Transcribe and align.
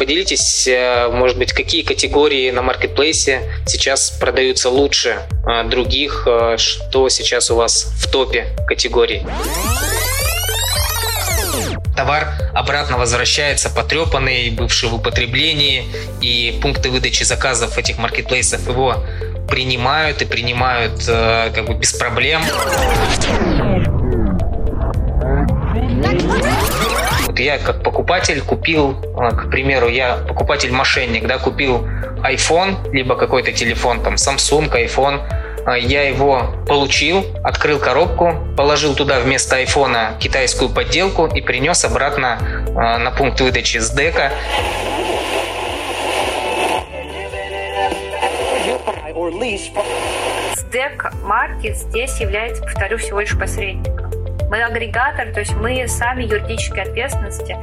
поделитесь, 0.00 0.66
э, 0.66 1.10
может 1.12 1.36
быть, 1.36 1.52
какие 1.52 1.82
категории 1.82 2.50
на 2.50 2.62
маркетплейсе 2.62 3.42
сейчас 3.66 4.10
продаются 4.10 4.70
лучше 4.70 5.18
э, 5.46 5.64
других, 5.64 6.22
э, 6.26 6.56
что 6.56 7.10
сейчас 7.10 7.50
у 7.50 7.56
вас 7.56 7.92
в 7.98 8.10
топе 8.10 8.46
категорий? 8.66 9.22
Товар 11.94 12.28
обратно 12.54 12.96
возвращается 12.96 13.68
потрепанный, 13.68 14.48
бывший 14.48 14.88
в 14.88 14.94
употреблении, 14.94 15.84
и 16.22 16.58
пункты 16.62 16.88
выдачи 16.88 17.24
заказов 17.24 17.76
этих 17.76 17.98
маркетплейсов 17.98 18.66
его 18.66 19.04
принимают 19.50 20.22
и 20.22 20.24
принимают 20.24 21.04
как 21.04 21.66
бы 21.66 21.74
без 21.74 21.92
проблем. 21.92 22.40
Я 27.40 27.58
как 27.58 27.82
покупатель 27.82 28.40
купил, 28.42 28.96
а, 29.16 29.30
к 29.30 29.50
примеру, 29.50 29.88
я 29.88 30.16
покупатель-мошенник, 30.28 31.26
да, 31.26 31.38
купил 31.38 31.86
iPhone, 32.22 32.90
либо 32.92 33.16
какой-то 33.16 33.52
телефон, 33.52 34.02
там, 34.02 34.14
Samsung, 34.14 34.70
iPhone, 34.70 35.20
а, 35.66 35.76
я 35.76 36.08
его 36.08 36.54
получил, 36.66 37.24
открыл 37.44 37.78
коробку, 37.78 38.34
положил 38.56 38.94
туда 38.94 39.20
вместо 39.20 39.56
айфона 39.56 40.14
китайскую 40.18 40.70
подделку 40.70 41.26
и 41.26 41.40
принес 41.40 41.84
обратно 41.84 42.38
а, 42.76 42.98
на 42.98 43.10
пункт 43.10 43.40
выдачи 43.40 43.78
с 43.78 43.90
дека. 43.90 44.32
SDEC 50.54 51.12
Market 51.24 51.74
здесь 51.74 52.20
является, 52.20 52.62
повторю, 52.62 52.98
всего 52.98 53.20
лишь 53.20 53.36
посредником. 53.38 53.99
Мы 54.50 54.60
агрегатор, 54.64 55.32
то 55.32 55.38
есть 55.38 55.54
мы 55.54 55.86
сами 55.86 56.24
юридической 56.24 56.82
ответственности 56.82 57.56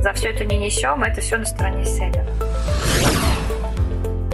за 0.00 0.14
все 0.14 0.30
это 0.30 0.46
не 0.46 0.56
несем, 0.56 1.02
это 1.02 1.20
все 1.20 1.36
на 1.36 1.44
стороне 1.44 1.84
селлера. 1.84 2.26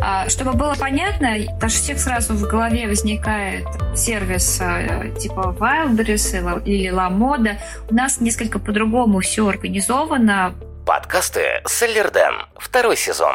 А, 0.00 0.28
чтобы 0.28 0.52
было 0.52 0.74
понятно, 0.78 1.34
потому 1.54 1.68
что 1.68 1.80
всех 1.80 1.98
сразу 1.98 2.34
в 2.34 2.42
голове 2.46 2.86
возникает 2.86 3.66
сервис 3.96 4.60
э, 4.60 5.10
типа 5.18 5.56
Wildberries 5.58 6.64
или 6.64 6.90
LaModa. 6.90 7.58
У 7.90 7.94
нас 7.94 8.20
несколько 8.20 8.60
по-другому 8.60 9.18
все 9.18 9.48
организовано. 9.48 10.54
Подкасты 10.86 11.60
Селлерден. 11.66 12.46
Второй 12.56 12.96
сезон. 12.96 13.34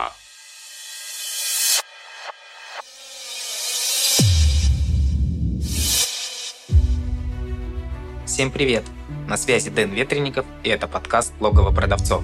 Всем 8.35 8.51
привет! 8.51 8.83
На 9.29 9.37
связи 9.37 9.69
Дэн 9.69 9.91
Ветренников 9.91 10.45
и 10.61 10.67
это 10.67 10.87
подкаст 10.87 11.31
«Логово 11.39 11.73
продавцов». 11.73 12.21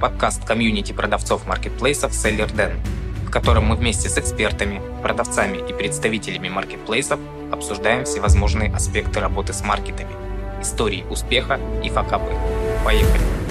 Подкаст 0.00 0.44
комьюнити 0.44 0.92
продавцов 0.92 1.44
маркетплейсов 1.44 2.12
Seller 2.12 2.54
Den, 2.54 2.78
в 3.26 3.32
котором 3.32 3.64
мы 3.64 3.74
вместе 3.74 4.08
с 4.08 4.16
экспертами, 4.16 4.80
продавцами 5.02 5.58
и 5.58 5.72
представителями 5.72 6.48
маркетплейсов 6.48 7.18
обсуждаем 7.50 8.04
всевозможные 8.04 8.72
аспекты 8.72 9.18
работы 9.18 9.52
с 9.52 9.64
маркетами, 9.64 10.12
истории 10.62 11.04
успеха 11.10 11.58
и 11.82 11.88
факапы. 11.88 12.32
Поехали! 12.84 13.49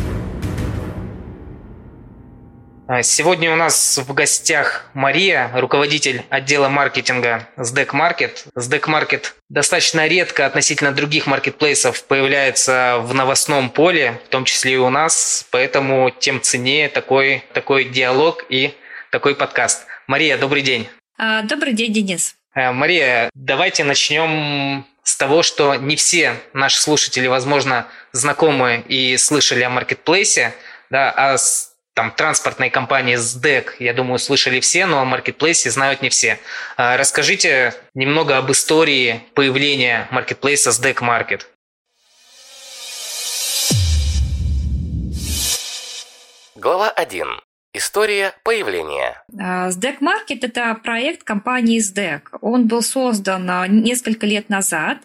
А, 2.92 3.04
сегодня 3.04 3.54
у 3.54 3.56
нас 3.56 4.00
в 4.00 4.14
гостях 4.16 4.90
Мария, 4.96 5.52
руководитель 5.54 6.24
отдела 6.32 6.70
маркетинга 6.70 7.48
SDEC 7.56 7.90
Market. 7.92 8.48
SDEC 8.58 8.86
Market 8.86 9.26
достаточно 9.48 10.08
редко 10.08 10.48
относительно 10.48 10.92
других 10.92 11.28
маркетплейсов 11.28 12.04
появляется 12.06 12.98
в 13.02 13.14
новостном 13.14 13.70
поле, 13.70 14.20
в 14.26 14.30
том 14.30 14.44
числе 14.44 14.74
и 14.74 14.78
у 14.78 14.90
нас, 14.90 15.46
поэтому 15.52 16.10
тем 16.10 16.42
ценнее 16.42 16.90
такой, 16.90 17.44
такой 17.54 17.84
диалог 17.84 18.44
и 18.50 18.74
такой 19.12 19.36
подкаст. 19.36 19.86
Мария, 20.08 20.40
добрый 20.40 20.64
день. 20.64 20.90
А, 21.20 21.44
добрый 21.44 21.74
день, 21.74 21.94
Денис. 21.94 22.38
А, 22.56 22.74
Мария, 22.74 23.30
давайте 23.36 23.84
начнем 23.84 24.84
с 25.04 25.16
того, 25.16 25.44
что 25.44 25.76
не 25.76 25.96
все 25.96 26.34
наши 26.54 26.82
слушатели, 26.82 27.28
возможно, 27.28 27.86
знакомы 28.14 28.84
и 28.88 29.16
слышали 29.18 29.62
о 29.62 29.70
маркетплейсе, 29.70 30.56
да, 30.90 31.14
а 31.16 31.38
там 31.94 32.12
транспортной 32.12 32.70
компании 32.70 33.18
SDEC, 33.18 33.74
я 33.80 33.94
думаю, 33.94 34.20
слышали 34.20 34.60
все, 34.60 34.86
но 34.86 35.02
о 35.02 35.06
маркетплейсе 35.06 35.70
знают 35.70 36.02
не 36.02 36.10
все. 36.10 36.40
А, 36.78 36.98
расскажите 36.98 37.74
немного 37.94 38.38
об 38.38 38.52
истории 38.52 39.22
появления 39.34 40.08
маркетплейса 40.12 40.70
SDEC 40.70 41.00
Market. 41.00 41.42
Глава 46.56 46.90
1. 46.90 47.49
История 47.80 48.34
появления. 48.44 49.24
SDEC 49.32 49.98
а, 50.02 50.04
Market– 50.04 50.40
это 50.42 50.76
проект 50.84 51.24
компании 51.24 51.80
SDEC. 51.80 52.24
Он 52.42 52.68
был 52.68 52.82
создан 52.82 53.50
а, 53.50 53.68
несколько 53.68 54.26
лет 54.26 54.50
назад, 54.50 54.98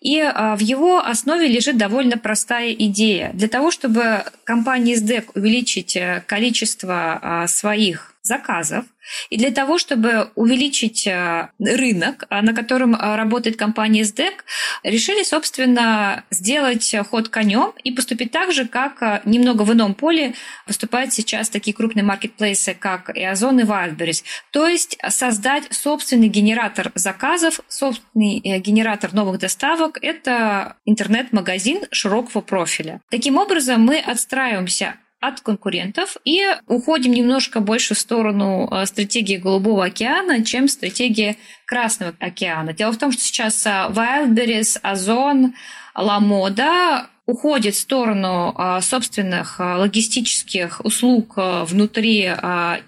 и 0.00 0.20
а, 0.20 0.56
в 0.56 0.60
его 0.60 0.98
основе 0.98 1.46
лежит 1.46 1.76
довольно 1.76 2.16
простая 2.16 2.72
идея. 2.72 3.32
Для 3.34 3.48
того, 3.48 3.70
чтобы 3.70 4.24
компания 4.44 4.94
SDEC 4.94 5.32
увеличить 5.34 5.94
э, 5.94 6.24
количество 6.26 7.44
своих 7.48 8.15
заказов, 8.26 8.84
и 9.30 9.36
для 9.36 9.50
того, 9.50 9.78
чтобы 9.78 10.30
увеличить 10.34 11.06
э, 11.06 11.48
рынок, 11.58 12.24
а, 12.28 12.42
на 12.42 12.54
котором 12.54 12.94
э, 12.94 13.16
работает 13.16 13.56
компания 13.56 14.02
SDEC, 14.02 14.34
решили, 14.82 15.22
собственно, 15.22 16.24
сделать 16.30 16.94
ход 17.10 17.28
конем 17.28 17.72
и 17.84 17.92
поступить 17.92 18.32
так 18.32 18.52
же, 18.52 18.66
как 18.66 19.02
э, 19.02 19.20
немного 19.24 19.62
в 19.62 19.72
ином 19.72 19.94
поле 19.94 20.34
поступают 20.66 21.12
сейчас 21.12 21.48
такие 21.48 21.74
крупные 21.74 22.04
маркетплейсы, 22.04 22.74
как 22.74 23.10
Озон 23.10 23.60
и 23.60 23.64
Wildberries. 23.64 24.24
То 24.50 24.66
есть 24.66 24.98
создать 25.08 25.72
собственный 25.72 26.28
генератор 26.28 26.90
заказов, 26.94 27.60
собственный 27.68 28.40
генератор 28.58 29.12
новых 29.12 29.38
доставок– 29.38 29.98
это 30.02 30.76
интернет-магазин 30.84 31.84
широкого 31.90 32.40
профиля. 32.40 33.00
Таким 33.10 33.36
образом, 33.36 33.82
мы 33.82 33.98
отстраиваемся 33.98 34.96
от 35.26 35.40
конкурентов 35.40 36.16
и 36.24 36.42
уходим 36.66 37.12
немножко 37.12 37.60
больше 37.60 37.94
в 37.94 37.98
сторону 37.98 38.68
э, 38.70 38.86
стратегии 38.86 39.36
Голубого 39.36 39.84
океана, 39.84 40.44
чем 40.44 40.68
стратегии 40.68 41.36
Красного 41.64 42.14
океана. 42.20 42.72
Дело 42.72 42.92
в 42.92 42.98
том, 42.98 43.12
что 43.12 43.22
сейчас 43.22 43.66
э, 43.66 43.70
Wildberries, 43.90 44.78
Озон, 44.82 45.54
Ламода 45.94 47.08
уходит 47.26 47.74
в 47.74 47.80
сторону 47.80 48.54
э, 48.56 48.80
собственных 48.82 49.58
логистических 49.58 50.80
услуг 50.84 51.34
внутри 51.36 52.30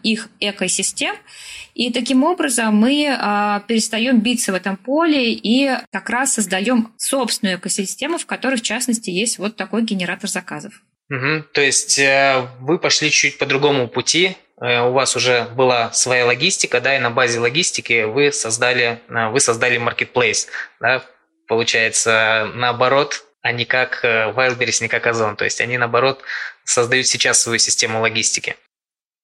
их 0.03 0.28
экосистем. 0.41 1.15
И 1.75 1.93
таким 1.93 2.25
образом 2.25 2.76
мы 2.76 3.05
перестаем 3.69 4.20
биться 4.20 4.50
в 4.50 4.56
этом 4.56 4.76
поле 4.76 5.32
и 5.32 5.70
как 5.93 6.10
раз 6.10 6.34
создаем 6.34 6.93
собственную 6.97 7.59
экосистему, 7.59 8.19
в 8.19 8.26
которой, 8.26 8.56
в 8.56 8.62
частности, 8.62 9.10
есть 9.10 9.38
вот 9.38 9.55
такой 9.55 9.82
генератор 9.82 10.28
заказов. 10.28 10.82
Угу. 11.10 11.44
То 11.52 11.60
есть 11.62 11.98
э, 11.98 12.48
вы 12.60 12.78
пошли 12.78 13.10
чуть 13.10 13.38
по 13.38 13.46
другому 13.46 13.88
пути, 13.88 14.36
э, 14.60 14.80
у 14.80 14.92
вас 14.92 15.16
уже 15.16 15.48
была 15.56 15.91
своя 15.92 16.26
логистика, 16.26 16.80
да, 16.80 16.96
и 16.96 16.98
на 16.98 17.10
базе 17.10 17.41
логистики 17.41 18.04
вы 18.04 18.30
создали, 18.30 19.00
э, 19.08 19.28
вы 19.30 19.41
создали 19.41 19.80
marketplace, 19.80 20.48
да, 20.80 21.02
получается 21.46 22.50
наоборот, 22.54 23.24
а 23.41 23.52
не 23.52 23.64
как 23.64 24.04
Wildberries, 24.04 24.82
не 24.82 24.88
как 24.88 25.06
Озон, 25.06 25.36
то 25.36 25.44
есть 25.44 25.60
они 25.62 25.78
наоборот 25.78 26.22
создают 26.64 27.06
сейчас 27.06 27.40
свою 27.40 27.58
систему 27.58 28.00
логистики. 28.00 28.56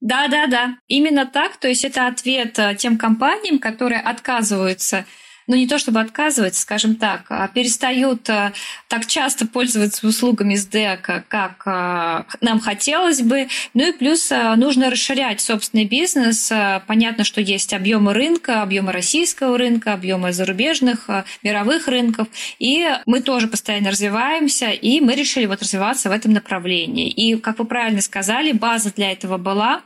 Да, 0.00 0.28
да, 0.28 0.46
да. 0.46 0.76
Именно 0.86 1.26
так. 1.26 1.56
То 1.56 1.68
есть 1.68 1.84
это 1.84 2.06
ответ 2.06 2.58
тем 2.78 2.96
компаниям, 2.96 3.58
которые 3.58 4.00
отказываются 4.00 5.04
ну 5.46 5.56
не 5.56 5.66
то 5.66 5.78
чтобы 5.78 6.00
отказывать, 6.00 6.56
скажем 6.56 6.96
так, 6.96 7.26
а 7.28 7.48
перестают 7.48 8.28
э, 8.28 8.52
так 8.88 9.06
часто 9.06 9.46
пользоваться 9.46 10.06
услугами 10.06 10.54
СДЭК, 10.54 11.24
как 11.28 11.62
э, 11.66 12.24
нам 12.40 12.60
хотелось 12.60 13.20
бы. 13.20 13.48
Ну 13.74 13.88
и 13.88 13.92
плюс 13.92 14.30
э, 14.30 14.54
нужно 14.56 14.90
расширять 14.90 15.40
собственный 15.40 15.84
бизнес. 15.84 16.52
Понятно, 16.86 17.24
что 17.24 17.40
есть 17.40 17.72
объемы 17.72 18.14
рынка, 18.14 18.62
объемы 18.62 18.92
российского 18.92 19.58
рынка, 19.58 19.92
объемы 19.92 20.32
зарубежных, 20.32 21.08
мировых 21.42 21.88
рынков. 21.88 22.28
И 22.58 22.88
мы 23.06 23.20
тоже 23.20 23.48
постоянно 23.48 23.90
развиваемся, 23.90 24.70
и 24.70 25.00
мы 25.00 25.14
решили 25.14 25.46
вот 25.46 25.62
развиваться 25.62 26.08
в 26.08 26.12
этом 26.12 26.32
направлении. 26.32 27.10
И, 27.10 27.36
как 27.36 27.58
вы 27.58 27.64
правильно 27.64 28.00
сказали, 28.00 28.52
база 28.52 28.92
для 28.92 29.12
этого 29.12 29.38
была. 29.38 29.82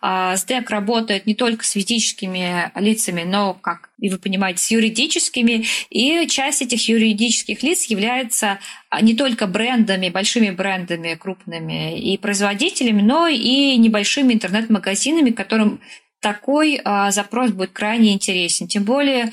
СДЭК 0.00 0.70
работает 0.70 1.26
не 1.26 1.34
только 1.34 1.64
с 1.64 1.72
физическими 1.72 2.70
лицами, 2.74 3.22
но, 3.22 3.54
как 3.54 3.90
и 3.98 4.10
вы 4.10 4.18
понимаете, 4.18 4.60
с 4.60 4.70
юридическими. 4.70 5.64
И 5.90 6.26
часть 6.28 6.62
этих 6.62 6.88
юридических 6.88 7.62
лиц 7.62 7.84
является 7.84 8.58
а, 8.90 9.00
не 9.00 9.14
только 9.14 9.46
брендами, 9.46 10.10
большими 10.10 10.50
брендами, 10.50 11.14
крупными 11.14 11.98
и 11.98 12.18
производителями, 12.18 13.02
но 13.02 13.26
и 13.26 13.76
небольшими 13.76 14.34
интернет-магазинами, 14.34 15.30
которым 15.30 15.80
такой 16.20 16.80
а, 16.84 17.10
запрос 17.10 17.52
будет 17.52 17.72
крайне 17.72 18.12
интересен. 18.12 18.68
Тем 18.68 18.84
более, 18.84 19.32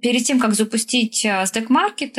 перед 0.00 0.24
тем, 0.24 0.38
как 0.38 0.54
запустить 0.54 1.24
Market, 1.24 2.14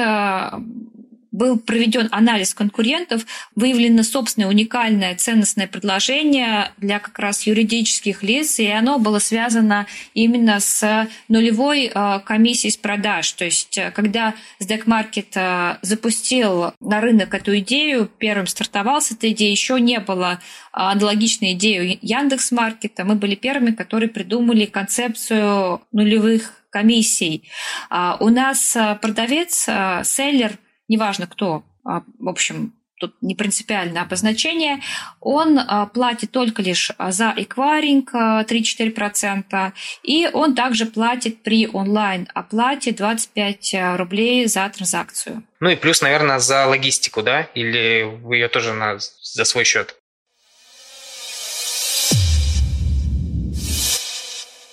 был 1.33 1.59
проведен 1.59 2.07
анализ 2.11 2.53
конкурентов, 2.53 3.25
выявлено 3.55 4.03
собственное 4.03 4.47
уникальное 4.47 5.15
ценностное 5.15 5.67
предложение 5.67 6.71
для 6.77 6.99
как 6.99 7.17
раз 7.19 7.45
юридических 7.47 8.23
лиц, 8.23 8.59
и 8.59 8.67
оно 8.67 8.99
было 8.99 9.19
связано 9.19 9.87
именно 10.13 10.59
с 10.59 11.09
нулевой 11.27 11.91
э, 11.93 12.19
комиссией 12.23 12.71
с 12.71 12.77
продаж. 12.77 13.31
То 13.33 13.45
есть, 13.45 13.77
э, 13.77 13.91
когда 13.91 14.35
SDEC 14.61 14.85
Market 14.85 15.27
э, 15.35 15.77
запустил 15.81 16.73
на 16.79 17.01
рынок 17.01 17.33
эту 17.33 17.57
идею, 17.57 18.09
первым 18.19 18.45
стартовал 18.45 19.01
с 19.01 19.11
этой 19.11 19.31
идеей, 19.31 19.51
еще 19.51 19.81
не 19.81 19.99
было 19.99 20.39
аналогичной 20.71 21.53
идеи 21.53 21.79
у 21.79 22.05
Яндекс.Маркета. 22.05 23.05
Мы 23.05 23.15
были 23.15 23.33
первыми, 23.33 23.71
которые 23.71 24.09
придумали 24.09 24.65
концепцию 24.65 25.81
нулевых 25.91 26.63
комиссий. 26.69 27.43
А 27.89 28.17
у 28.19 28.29
нас 28.29 28.75
продавец, 29.01 29.67
селлер, 30.03 30.57
неважно 30.93 31.27
кто, 31.27 31.63
а, 31.83 32.03
в 32.19 32.29
общем, 32.29 32.73
тут 32.99 33.15
не 33.21 33.35
принципиальное 33.35 34.03
обозначение, 34.03 34.79
он 35.19 35.59
а, 35.59 35.87
платит 35.87 36.31
только 36.31 36.61
лишь 36.61 36.91
за 36.99 37.33
эквайринг 37.35 38.13
3-4%, 38.13 39.71
и 40.03 40.29
он 40.31 40.55
также 40.55 40.85
платит 40.85 41.41
при 41.43 41.67
онлайн-оплате 41.67 42.91
25 42.91 43.97
рублей 43.97 44.45
за 44.45 44.69
транзакцию. 44.69 45.43
Ну 45.59 45.69
и 45.69 45.75
плюс, 45.75 46.01
наверное, 46.01 46.39
за 46.39 46.67
логистику, 46.67 47.23
да? 47.23 47.41
Или 47.55 48.03
вы 48.03 48.37
ее 48.37 48.47
тоже 48.47 48.73
на, 48.73 48.99
за 48.99 49.43
свой 49.45 49.63
счет? 49.63 49.95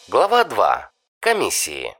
Глава 0.08 0.44
2. 0.44 0.90
Комиссии. 1.20 1.99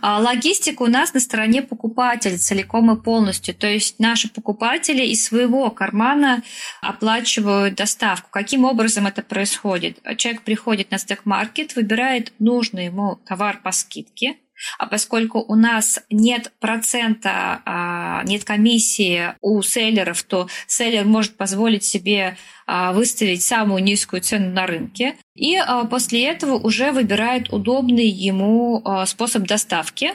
А 0.00 0.18
логистика 0.18 0.82
у 0.82 0.86
нас 0.86 1.14
на 1.14 1.20
стороне 1.20 1.62
покупателя 1.62 2.38
целиком 2.38 2.90
и 2.90 3.00
полностью. 3.02 3.54
То 3.54 3.66
есть 3.66 3.98
наши 3.98 4.28
покупатели 4.28 5.04
из 5.04 5.24
своего 5.24 5.70
кармана 5.70 6.42
оплачивают 6.80 7.74
доставку. 7.74 8.28
Каким 8.30 8.64
образом 8.64 9.06
это 9.06 9.22
происходит? 9.22 9.98
Человек 10.16 10.42
приходит 10.42 10.90
на 10.90 10.98
стек-маркет, 10.98 11.76
выбирает 11.76 12.32
нужный 12.38 12.86
ему 12.86 13.16
товар 13.26 13.60
по 13.62 13.72
скидке, 13.72 14.36
а 14.78 14.86
поскольку 14.86 15.40
у 15.40 15.54
нас 15.54 16.00
нет 16.10 16.52
процента, 16.60 17.62
а, 17.64 18.22
нет 18.24 18.44
комиссии 18.44 19.34
у 19.40 19.60
селлеров, 19.62 20.22
то 20.22 20.48
селлер 20.66 21.04
может 21.04 21.36
позволить 21.36 21.84
себе 21.84 22.36
а, 22.66 22.92
выставить 22.92 23.42
самую 23.42 23.82
низкую 23.82 24.22
цену 24.22 24.50
на 24.50 24.66
рынке. 24.66 25.16
И 25.34 25.56
а, 25.56 25.84
после 25.84 26.26
этого 26.26 26.54
уже 26.54 26.92
выбирает 26.92 27.52
удобный 27.52 28.06
ему 28.06 28.84
способ 29.06 29.44
доставки. 29.44 30.12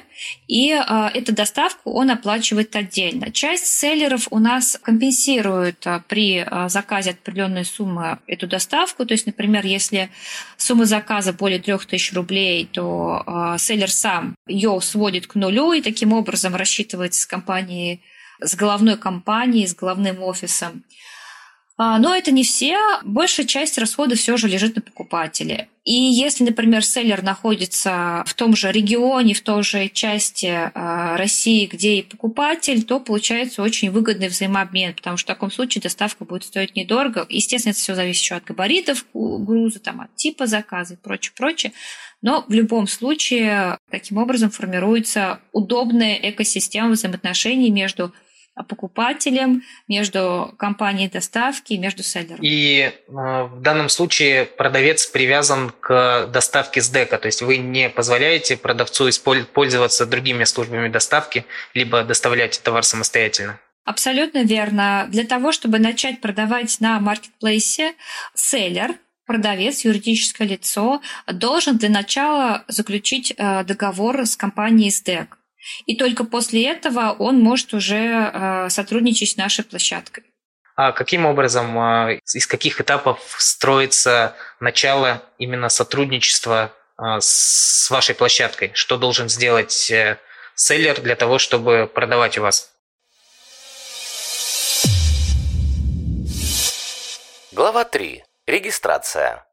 И 0.47 0.67
эту 0.69 1.33
доставку 1.33 1.91
он 1.91 2.11
оплачивает 2.11 2.75
отдельно. 2.75 3.31
Часть 3.31 3.65
селлеров 3.65 4.27
у 4.29 4.39
нас 4.39 4.79
компенсирует 4.81 5.85
при 6.07 6.45
заказе 6.67 7.11
определенной 7.11 7.65
суммы 7.65 8.19
эту 8.27 8.47
доставку. 8.47 9.05
То 9.05 9.13
есть, 9.13 9.25
например, 9.25 9.65
если 9.65 10.09
сумма 10.57 10.85
заказа 10.85 11.33
более 11.33 11.59
3000 11.59 12.13
рублей, 12.13 12.69
то 12.71 13.55
селлер 13.57 13.91
сам 13.91 14.35
ее 14.47 14.79
сводит 14.81 15.27
к 15.27 15.35
нулю 15.35 15.71
и 15.73 15.81
таким 15.81 16.13
образом 16.13 16.55
рассчитывается 16.55 17.21
с 17.21 17.25
компанией, 17.25 18.01
с 18.39 18.55
головной 18.55 18.97
компанией, 18.97 19.67
с 19.67 19.75
головным 19.75 20.21
офисом. 20.21 20.83
А, 21.79 21.99
но 21.99 22.15
это 22.15 22.31
не 22.31 22.43
все. 22.43 22.75
Большая 23.03 23.45
часть 23.45 23.77
расходов 23.77 24.17
все 24.17 24.35
же 24.35 24.47
лежит 24.47 24.75
на 24.75 24.81
покупателе. 24.81 25.69
И 25.83 25.93
если, 25.93 26.43
например, 26.43 26.83
селлер 26.83 27.21
находится 27.21 28.23
в 28.25 28.33
том 28.33 28.55
же 28.55 28.71
регионе, 28.71 29.35
в 29.35 29.41
той 29.41 29.61
же 29.61 29.87
части 29.87 30.71
а, 30.73 31.15
России, 31.17 31.67
где 31.67 31.97
и 31.97 32.01
покупатель, 32.01 32.83
то 32.83 32.99
получается 32.99 33.61
очень 33.61 33.91
выгодный 33.91 34.27
взаимообмен, 34.27 34.95
потому 34.95 35.17
что 35.17 35.31
в 35.31 35.35
таком 35.35 35.51
случае 35.51 35.83
доставка 35.83 36.25
будет 36.25 36.45
стоить 36.45 36.75
недорого. 36.75 37.27
Естественно, 37.29 37.71
это 37.71 37.79
все 37.79 37.93
зависит 37.93 38.23
еще 38.23 38.35
от 38.35 38.43
габаритов 38.43 39.05
груза, 39.13 39.79
там, 39.79 40.01
от 40.01 40.15
типа 40.15 40.47
заказа 40.47 40.95
и 40.95 40.97
прочее, 40.97 41.33
прочее. 41.37 41.73
Но 42.23 42.43
в 42.47 42.51
любом 42.51 42.87
случае 42.87 43.77
таким 43.91 44.17
образом 44.17 44.49
формируется 44.49 45.41
удобная 45.51 46.15
экосистема 46.15 46.89
взаимоотношений 46.89 47.69
между 47.69 48.13
покупателем, 48.63 49.63
между 49.87 50.53
компанией 50.57 51.09
доставки 51.09 51.73
и 51.73 51.77
между 51.77 52.03
селлером. 52.03 52.39
И 52.41 52.81
э, 52.81 52.91
в 53.07 53.61
данном 53.61 53.89
случае 53.89 54.45
продавец 54.45 55.05
привязан 55.05 55.71
к 55.79 56.27
доставке 56.27 56.81
с 56.81 56.89
дека, 56.89 57.17
то 57.17 57.27
есть 57.27 57.41
вы 57.41 57.57
не 57.57 57.89
позволяете 57.89 58.57
продавцу 58.57 59.09
пользоваться 59.53 60.05
другими 60.05 60.43
службами 60.43 60.89
доставки, 60.89 61.45
либо 61.73 62.03
доставлять 62.03 62.61
товар 62.63 62.83
самостоятельно. 62.83 63.59
Абсолютно 63.85 64.43
верно. 64.43 65.07
Для 65.09 65.23
того, 65.23 65.51
чтобы 65.53 65.79
начать 65.79 66.19
продавать 66.19 66.77
на 66.81 66.99
маркетплейсе, 66.99 67.93
селлер 68.35 68.95
продавец, 69.27 69.85
юридическое 69.85 70.47
лицо, 70.47 71.01
должен 71.31 71.77
для 71.77 71.89
начала 71.89 72.63
заключить 72.67 73.33
э, 73.37 73.63
договор 73.65 74.25
с 74.25 74.35
компанией 74.35 74.89
SDEC. 74.89 75.27
И 75.85 75.95
только 75.95 76.23
после 76.23 76.65
этого 76.67 77.15
он 77.17 77.39
может 77.39 77.73
уже 77.73 77.97
э, 77.97 78.69
сотрудничать 78.69 79.29
с 79.29 79.37
нашей 79.37 79.63
площадкой. 79.63 80.23
А 80.75 80.91
каким 80.91 81.25
образом, 81.25 81.77
э, 81.77 82.19
из 82.33 82.45
каких 82.47 82.79
этапов 82.81 83.19
строится 83.37 84.35
начало 84.59 85.23
именно 85.37 85.69
сотрудничества 85.69 86.71
э, 86.97 87.17
с 87.19 87.89
вашей 87.89 88.15
площадкой? 88.15 88.71
Что 88.73 88.97
должен 88.97 89.29
сделать 89.29 89.91
селлер 90.55 91.01
для 91.01 91.15
того, 91.15 91.39
чтобы 91.39 91.89
продавать 91.93 92.37
у 92.37 92.41
вас? 92.41 92.71
Глава 97.51 97.85
3. 97.85 98.23
Регистрация. 98.45 99.46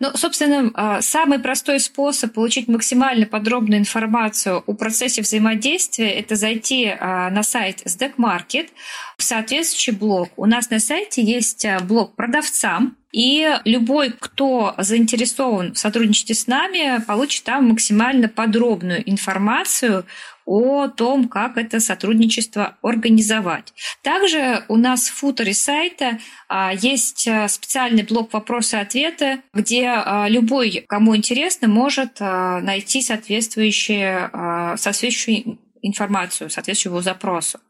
Ну, 0.00 0.10
собственно, 0.16 0.70
а, 0.74 1.00
самый 1.00 1.38
простой 1.38 1.80
способ 1.80 2.32
получить 2.32 2.68
максимально 2.68 3.26
подробную 3.26 3.80
информацию 3.80 4.62
о 4.66 4.74
процессе 4.74 5.22
взаимодействия– 5.22 6.10
это 6.20 6.36
зайти 6.36 6.86
а, 6.88 7.30
на 7.30 7.42
сайт 7.42 7.82
SDEC 7.86 8.14
Market 8.16 8.68
в 9.16 9.22
соответствующий 9.22 9.92
блок. 9.92 10.30
У 10.36 10.46
нас 10.46 10.70
на 10.70 10.80
сайте 10.80 11.22
есть 11.22 11.64
а, 11.64 11.80
блок 11.80 12.14
продавцам, 12.16 12.96
и 13.14 13.48
любой, 13.64 14.12
кто 14.18 14.74
заинтересован 14.76 15.74
в 15.74 15.78
сотрудничестве 15.78 16.34
с 16.34 16.48
нами, 16.48 17.00
получит 17.06 17.44
там 17.44 17.68
максимально 17.68 18.28
подробную 18.28 19.08
информацию 19.08 20.04
о 20.44 20.88
том, 20.88 21.28
как 21.28 21.56
это 21.56 21.80
сотрудничество 21.80 22.76
организовать. 22.82 23.72
Также 24.02 24.64
у 24.68 24.76
нас 24.76 25.08
в 25.08 25.14
футере 25.14 25.54
сайта 25.54 26.18
а, 26.48 26.72
есть 26.74 27.26
а, 27.26 27.48
специальный 27.48 28.02
блок 28.02 28.32
вопросы-ответы, 28.32 29.40
где 29.52 29.88
а, 29.88 30.26
любой, 30.28 30.84
кому 30.88 31.16
интересно, 31.16 31.68
может 31.68 32.20
найти 32.20 33.00
соответствующие, 33.02 34.30
соответствующую 34.76 35.58
информацию, 35.84 36.50
соответствующую 36.50 37.02
запросу. 37.02 37.60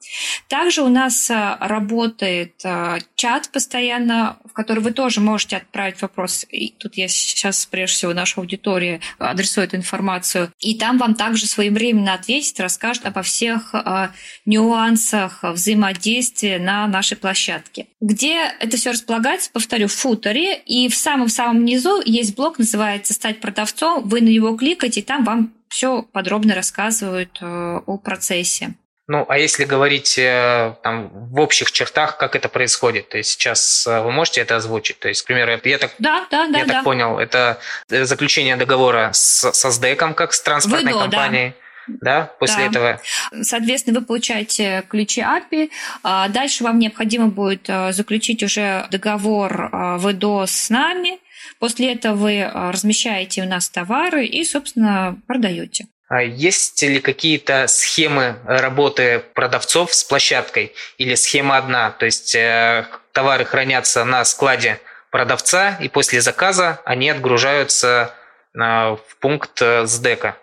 Также 0.49 0.83
у 0.83 0.89
нас 0.89 1.31
э, 1.31 1.57
работает 1.61 2.55
э, 2.65 2.99
чат 3.17 3.51
постоянно, 3.51 4.39
в 4.45 4.53
который 4.53 4.81
вы 4.81 4.93
тоже 4.93 5.21
можете 5.21 5.57
отправить 5.57 6.01
вопрос. 6.01 6.47
И 6.51 6.71
тут 6.79 6.97
я 6.97 7.09
сейчас, 7.09 7.67
прежде 7.67 7.97
всего, 7.97 8.15
аудитории 8.37 9.01
адресую 9.19 9.65
эту 9.65 9.77
информацию. 9.77 10.53
И 10.61 10.79
там 10.79 10.99
вам 10.99 11.15
также 11.15 11.47
своевременно 11.47 12.15
ответит, 12.15 12.61
расскажет 12.61 13.05
обо 13.07 13.23
всех 13.23 13.75
э, 13.75 14.09
нюансах 14.47 15.43
взаимодействия 15.43 16.59
на 16.59 16.87
нашей 16.87 17.17
площадке. 17.17 17.89
Где 18.01 18.53
это 18.61 18.77
все 18.77 18.93
располагается, 18.93 19.51
повторю, 19.53 19.89
в 19.89 19.93
футере. 19.93 20.57
И 20.57 20.89
в 20.89 20.95
самом-самом 20.95 21.65
низу 21.65 22.01
есть 22.05 22.37
блок, 22.37 22.59
называется 22.59 23.13
«Стать 23.13 23.41
продавцом». 23.41 24.09
Вы 24.09 24.21
на 24.21 24.29
него 24.29 24.57
кликаете, 24.57 25.01
и 25.01 25.03
там 25.03 25.25
вам 25.25 25.53
все 25.75 26.03
подробно 26.03 26.55
рассказывают 26.55 27.37
э, 27.41 27.81
о 27.85 27.99
процессе. 27.99 28.75
Ну, 29.09 29.27
а 29.29 29.39
если 29.39 29.65
говорить 29.65 30.17
э, 30.17 30.77
там, 30.85 31.11
в 31.13 31.41
общих 31.41 31.73
чертах, 31.73 32.17
как 32.17 32.37
это 32.37 32.49
происходит? 32.49 33.09
То 33.09 33.19
есть 33.19 33.31
сейчас 33.31 33.85
э, 33.85 34.01
вы 34.01 34.13
можете 34.13 34.41
это 34.41 34.55
озвучить? 34.55 35.01
То 35.01 35.09
есть, 35.09 35.23
к 35.23 35.27
примеру, 35.27 35.59
я 35.65 35.79
так, 35.79 35.91
да, 35.99 36.27
да, 36.31 36.47
да, 36.47 36.59
я 36.61 36.65
да. 36.65 36.75
так 36.75 36.85
понял, 36.85 37.19
это 37.19 37.59
заключение 37.89 38.55
договора 38.55 39.11
с, 39.13 39.53
со 39.53 39.71
СДЭКом, 39.73 40.15
как 40.15 40.33
с 40.33 40.41
транспортной 40.43 40.93
Выдо, 40.93 41.03
компанией. 41.03 41.49
Да. 41.49 41.55
Да, 41.87 42.33
после 42.39 42.57
да. 42.57 42.71
этого. 42.71 43.01
Соответственно, 43.43 44.01
вы 44.01 44.07
получаете 44.07 44.85
ключи 44.89 45.21
API. 45.21 45.71
А 46.03 46.29
дальше 46.29 46.65
вам 46.65 46.79
необходимо 46.79 47.27
будет 47.27 47.69
заключить 47.91 48.43
уже 48.43 48.87
договор 48.91 49.99
ВДО 49.99 50.47
с 50.47 50.71
нами. 50.71 51.19
После 51.59 51.93
этого 51.93 52.15
вы 52.15 52.43
а, 52.43 52.73
размещаете 52.73 53.43
у 53.43 53.47
нас 53.47 53.69
товары 53.69 54.27
и, 54.27 54.45
собственно, 54.45 55.19
продаете. 55.27 55.87
А 56.09 56.23
есть 56.23 56.83
ли 56.83 57.01
какие-то 57.01 57.67
схемы 57.67 58.37
работы 58.45 59.25
продавцов 59.35 59.95
с 59.95 60.05
площадкой 60.05 60.73
или 60.99 61.15
схема 61.15 61.57
одна? 61.57 61.91
То 61.91 62.05
есть 62.05 62.35
э, 62.35 62.87
товары 63.13 63.45
хранятся 63.45 64.05
на 64.05 64.25
складе 64.25 64.81
продавца, 65.11 65.79
и 65.81 65.89
после 65.89 66.21
заказа 66.21 66.81
они 66.85 67.09
отгружаются 67.09 68.15
э, 68.55 68.59
в 68.59 69.17
пункт 69.19 69.63
э, 69.63 69.87
СДЭКа. 69.87 70.37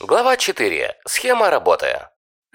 Глава 0.00 0.36
4. 0.36 0.94
Схема 1.06 1.50
работы. 1.50 1.98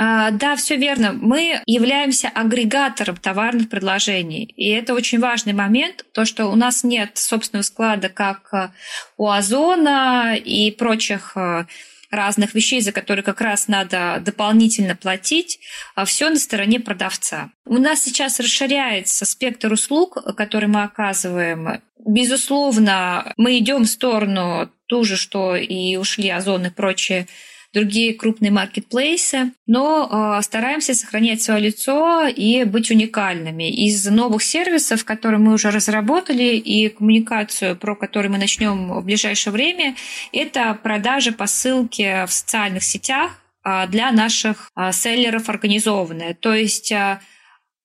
А, 0.04 0.32
да, 0.32 0.56
все 0.56 0.78
верно. 0.78 1.14
Мы 1.14 1.62
являемся 1.68 2.28
агрегатором 2.28 3.18
товарных 3.18 3.70
предложений. 3.70 4.52
И 4.58 4.68
это 4.70 4.96
очень 4.96 5.20
важный 5.20 5.54
момент, 5.54 6.06
то, 6.12 6.26
что 6.26 6.48
у 6.48 6.56
нас 6.56 6.84
нет 6.84 7.20
собственного 7.20 7.62
склада, 7.62 8.10
как 8.10 8.52
э, 8.52 8.70
у 9.18 9.30
Озона 9.30 10.36
и 10.36 10.72
прочих 10.72 11.34
э, 11.36 11.66
разных 12.10 12.56
вещей, 12.56 12.82
за 12.82 12.92
которые 12.92 13.22
как 13.22 13.42
раз 13.42 13.68
надо 13.68 14.20
дополнительно 14.26 14.96
платить, 14.96 15.60
а 15.94 16.06
все 16.06 16.32
на 16.32 16.40
стороне 16.40 16.80
продавца. 16.80 17.52
У 17.68 17.78
нас 17.78 18.02
сейчас 18.02 18.40
расширяется 18.40 19.26
спектр 19.26 19.72
услуг, 19.72 20.18
которые 20.36 20.68
мы 20.68 20.82
оказываем. 20.82 21.80
Безусловно, 22.04 23.34
мы 23.38 23.60
идем 23.60 23.84
в 23.84 23.88
сторону 23.88 24.72
ту 24.88 25.04
же, 25.04 25.16
что 25.16 25.56
и 25.56 25.96
ушли 25.98 26.30
Озон 26.30 26.66
и 26.66 26.70
прочие 26.72 27.28
другие 27.74 28.14
крупные 28.14 28.52
маркетплейсы, 28.52 29.54
но 29.66 30.38
э, 30.40 30.42
стараемся 30.42 30.94
сохранять 30.94 31.42
свое 31.42 31.62
лицо 31.62 32.26
и 32.26 32.64
быть 32.66 32.92
уникальными. 32.92 33.70
Из 33.70 34.06
новых 34.08 34.44
сервисов, 34.44 35.06
которые 35.06 35.40
мы 35.40 35.54
уже 35.54 35.72
разработали, 35.72 36.56
и 36.56 36.90
коммуникацию, 36.90 37.78
про 37.78 37.96
которую 37.96 38.34
мы 38.34 38.38
начнем 38.38 38.92
в 38.92 39.04
ближайшее 39.06 39.54
время, 39.54 39.96
это 40.34 40.78
продажа 40.82 41.32
по 41.32 41.48
ссылке 41.48 42.26
в 42.26 42.34
социальных 42.34 42.84
сетях 42.84 43.32
э, 43.64 43.88
для 43.88 44.12
наших 44.12 44.70
э, 44.76 44.92
селлеров 44.92 45.48
организованная. 45.48 46.34
То 46.34 46.54
есть 46.54 46.94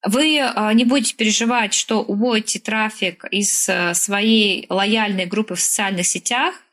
вы 0.05 0.41
не 0.75 0.85
будете 0.85 1.17
переживать, 1.17 1.75
что 1.75 2.01
уводите 2.01 2.61
трафик 2.61 3.25
из 3.33 3.69
своей 3.95 4.67
лояльной 4.69 5.27
группы 5.27 5.57
в 5.57 5.61
социальных 5.61 6.07
сетях, 6.07 6.55
а 6.55 6.66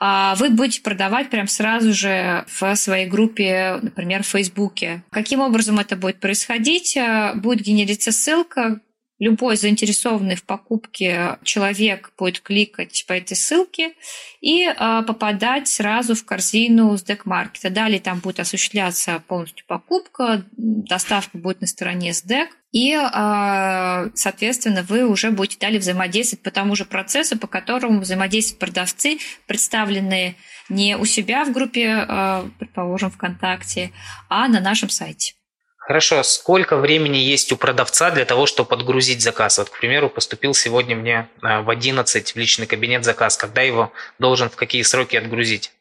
вы 0.00 0.50
будете 0.50 0.80
продавать 0.82 1.30
прям 1.30 1.48
сразу 1.48 1.92
же 1.92 2.44
в 2.48 2.74
своей 2.76 3.06
группе, 3.06 3.78
например, 3.82 4.22
в 4.22 4.26
Фейсбуке. 4.26 5.02
Каким 5.10 5.40
образом 5.40 5.78
это 5.78 5.96
будет 5.96 6.20
происходить? 6.20 6.96
Э, 6.96 7.32
будет 7.34 7.62
генериться 7.62 8.12
ссылка, 8.12 8.80
любой 9.18 9.56
заинтересованный 9.56 10.36
в 10.36 10.44
покупке 10.44 11.38
человек 11.42 12.12
будет 12.16 12.40
кликать 12.40 13.04
по 13.06 13.12
этой 13.14 13.36
ссылке 13.36 13.94
и 14.40 14.64
э, 14.64 14.74
попадать 15.06 15.68
сразу 15.68 16.14
в 16.14 16.24
корзину 16.24 16.96
с 16.96 17.02
дек-маркета. 17.02 17.70
Далее 17.70 18.00
там 18.00 18.20
будет 18.20 18.40
осуществляться 18.40 19.22
полностью 19.26 19.66
покупка, 19.66 20.44
доставка 20.52 21.38
будет 21.38 21.60
на 21.60 21.66
стороне 21.66 22.10
SDEC, 22.10 22.48
и, 22.70 22.92
э, 22.92 24.10
соответственно, 24.14 24.82
вы 24.82 25.06
уже 25.06 25.30
будете 25.30 25.58
далее 25.58 25.80
взаимодействовать 25.80 26.42
по 26.42 26.50
тому 26.50 26.76
же 26.76 26.84
процессу, 26.84 27.38
по 27.38 27.46
которому 27.46 28.00
взаимодействуют 28.00 28.60
продавцы, 28.60 29.18
представленные 29.46 30.36
не 30.68 30.96
у 30.96 31.06
себя 31.06 31.44
в 31.44 31.52
группе, 31.52 32.04
э, 32.06 32.44
предположим, 32.58 33.10
ВКонтакте, 33.10 33.90
а 34.28 34.48
на 34.48 34.60
нашем 34.60 34.90
сайте. 34.90 35.34
Хорошо, 35.78 36.22
сколько 36.22 36.76
времени 36.76 37.16
есть 37.16 37.50
у 37.50 37.56
продавца 37.56 38.10
для 38.10 38.26
того, 38.26 38.44
чтобы 38.44 38.68
подгрузить 38.68 39.22
заказ? 39.22 39.56
Вот, 39.56 39.70
к 39.70 39.80
примеру, 39.80 40.10
поступил 40.10 40.52
сегодня 40.52 40.94
мне 40.94 41.30
в 41.40 41.70
11 41.70 42.32
в 42.32 42.36
личный 42.36 42.66
кабинет 42.66 43.04
заказ. 43.04 43.38
Когда 43.38 43.62
его 43.62 43.90
должен 44.18 44.50
в 44.50 44.56
какие 44.56 44.82
сроки 44.82 45.16
отгрузить? 45.16 45.72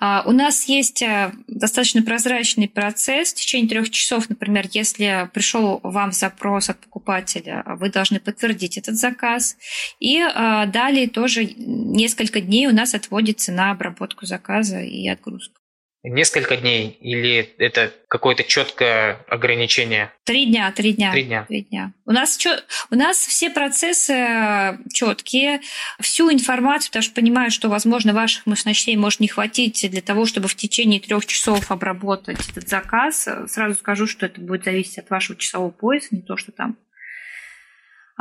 А, 0.00 0.22
у 0.26 0.32
нас 0.32 0.64
есть 0.64 1.02
э, 1.02 1.32
достаточно 1.46 2.02
прозрачный 2.02 2.68
процесс. 2.68 3.32
В 3.32 3.36
течение 3.36 3.68
трех 3.68 3.90
часов, 3.90 4.28
например, 4.28 4.66
если 4.72 5.30
пришел 5.32 5.80
вам 5.82 6.12
запрос 6.12 6.70
от 6.70 6.78
покупателя, 6.78 7.64
вы 7.66 7.90
должны 7.90 8.20
подтвердить 8.20 8.78
этот 8.78 8.96
заказ. 8.96 9.56
И 10.00 10.18
э, 10.18 10.66
далее 10.66 11.08
тоже 11.08 11.44
несколько 11.56 12.40
дней 12.40 12.66
у 12.66 12.74
нас 12.74 12.94
отводится 12.94 13.52
на 13.52 13.70
обработку 13.70 14.26
заказа 14.26 14.80
и 14.80 15.08
отгрузку. 15.08 15.61
Несколько 16.04 16.56
дней 16.56 16.98
или 17.00 17.54
это 17.58 17.92
какое-то 18.08 18.42
четкое 18.42 19.24
ограничение? 19.28 20.10
Три 20.24 20.46
дня, 20.46 20.72
три 20.72 20.94
дня. 20.94 21.12
Три 21.12 21.22
дня. 21.22 21.44
Три 21.46 21.62
дня. 21.62 21.92
У 22.06 22.10
нас, 22.10 22.36
чет... 22.36 22.64
у 22.90 22.96
нас 22.96 23.18
все 23.18 23.50
процессы 23.50 24.12
э, 24.12 24.78
четкие, 24.92 25.60
всю 26.00 26.32
информацию, 26.32 26.88
потому 26.88 27.04
что 27.04 27.14
понимаю, 27.14 27.52
что, 27.52 27.68
возможно, 27.68 28.12
ваших 28.14 28.46
мощностей 28.46 28.96
может 28.96 29.20
не 29.20 29.28
хватить 29.28 29.88
для 29.88 30.02
того, 30.02 30.26
чтобы 30.26 30.48
в 30.48 30.56
течение 30.56 30.98
трех 30.98 31.24
часов 31.24 31.70
обработать 31.70 32.48
этот 32.50 32.68
заказ. 32.68 33.28
Сразу 33.46 33.78
скажу, 33.78 34.08
что 34.08 34.26
это 34.26 34.40
будет 34.40 34.64
зависеть 34.64 34.98
от 34.98 35.08
вашего 35.08 35.38
часового 35.38 35.70
пояса, 35.70 36.08
не 36.10 36.22
то, 36.22 36.36
что 36.36 36.50
там 36.50 36.76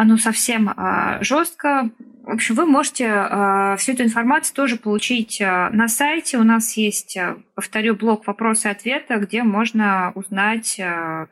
оно 0.02 0.18
совсем 0.18 0.74
а, 0.76 1.20
жестко. 1.22 1.90
В 2.24 2.30
общем, 2.30 2.56
вы 2.56 2.66
можете 2.66 3.08
а, 3.08 3.76
всю 3.78 3.94
эту 3.94 4.04
информацию 4.04 4.56
тоже 4.56 4.78
получить 4.78 5.42
а, 5.42 5.70
на 5.72 5.88
сайте. 5.88 6.38
У 6.38 6.44
нас 6.44 6.76
есть, 6.78 7.18
повторю, 7.54 7.96
блок 7.96 8.26
вопросы 8.26 8.68
и 8.68 8.72
ответы, 8.72 9.16
где 9.16 9.44
можно 9.44 10.12
узнать 10.16 10.80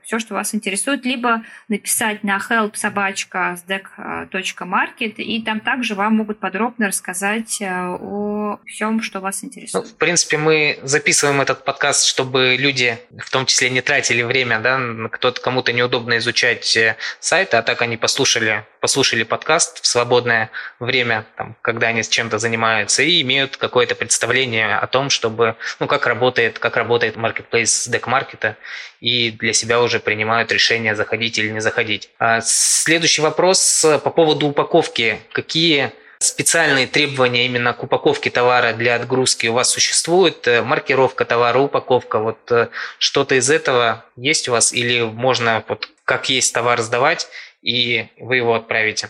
все, 0.04 0.20
что 0.20 0.34
вас 0.36 0.54
интересует, 0.54 1.04
либо 1.06 1.44
написать 1.68 2.24
на 2.24 2.38
help 2.38 2.76
собачка 2.76 3.58
market, 3.70 5.16
и 5.16 5.42
там 5.42 5.60
также 5.62 5.96
вам 5.96 6.18
могут 6.18 6.40
подробно 6.40 6.88
рассказать 6.88 7.62
о 7.62 8.60
всем, 8.66 9.02
что 9.02 9.20
вас 9.20 9.44
интересует. 9.44 9.86
Ну, 9.86 9.92
в 9.92 9.96
принципе, 9.96 10.38
мы 10.38 10.80
записываем 10.84 11.42
этот 11.42 11.66
подкаст, 11.66 12.06
чтобы 12.06 12.56
люди, 12.60 12.98
в 13.18 13.30
том 13.32 13.46
числе, 13.46 13.70
не 13.70 13.82
тратили 13.82 14.22
время, 14.22 14.60
да, 14.60 14.80
кто-то 15.10 15.42
кому-то 15.42 15.74
неудобно 15.74 16.18
изучать 16.18 16.76
э, 16.78 16.96
сайты, 17.20 17.58
а 17.58 17.62
так 17.62 17.82
они 17.82 17.98
послушали 17.98 18.59
послушали, 18.80 19.24
подкаст 19.24 19.82
в 19.82 19.88
свободное 19.88 20.50
время, 20.80 21.26
там, 21.38 21.56
когда 21.62 21.88
они 21.88 22.04
с 22.04 22.08
чем-то 22.08 22.38
занимаются, 22.40 23.04
и 23.04 23.22
имеют 23.22 23.58
какое-то 23.58 23.96
представление 23.96 24.78
о 24.78 24.88
том, 24.88 25.10
чтобы, 25.10 25.56
ну, 25.80 25.88
как 25.88 26.08
работает, 26.08 26.60
как 26.60 26.78
работает 26.78 27.16
marketplace 27.16 27.66
с 27.66 27.88
дек-маркета, 27.88 28.56
и 29.02 29.32
для 29.32 29.54
себя 29.54 29.82
уже 29.82 30.00
принимают 30.00 30.52
решение, 30.52 30.96
заходить 30.96 31.38
или 31.38 31.50
не 31.50 31.62
заходить. 31.62 32.10
А 32.20 32.42
следующий 32.42 33.22
вопрос 33.22 33.86
по 34.04 34.10
поводу 34.10 34.48
упаковки. 34.48 35.20
Какие 35.32 35.92
специальные 36.20 36.86
требования 36.88 37.46
именно 37.46 37.74
к 37.74 37.82
упаковке 37.82 38.30
товара 38.30 38.74
для 38.74 38.96
отгрузки 38.96 39.48
у 39.48 39.54
вас 39.54 39.70
существует? 39.70 40.48
Маркировка 40.64 41.24
товара, 41.26 41.60
упаковка, 41.60 42.20
вот 42.20 42.40
э, 42.52 42.68
что-то 42.98 43.36
из 43.36 43.50
этого 43.50 44.04
есть 44.18 44.50
у 44.50 44.52
вас 44.52 44.74
или 44.74 45.02
можно 45.02 45.64
вот 45.68 45.90
как 46.04 46.30
есть 46.30 46.54
товар 46.54 46.82
сдавать 46.82 47.30
и 47.62 48.08
вы 48.20 48.38
его 48.38 48.56
отправите. 48.56 49.10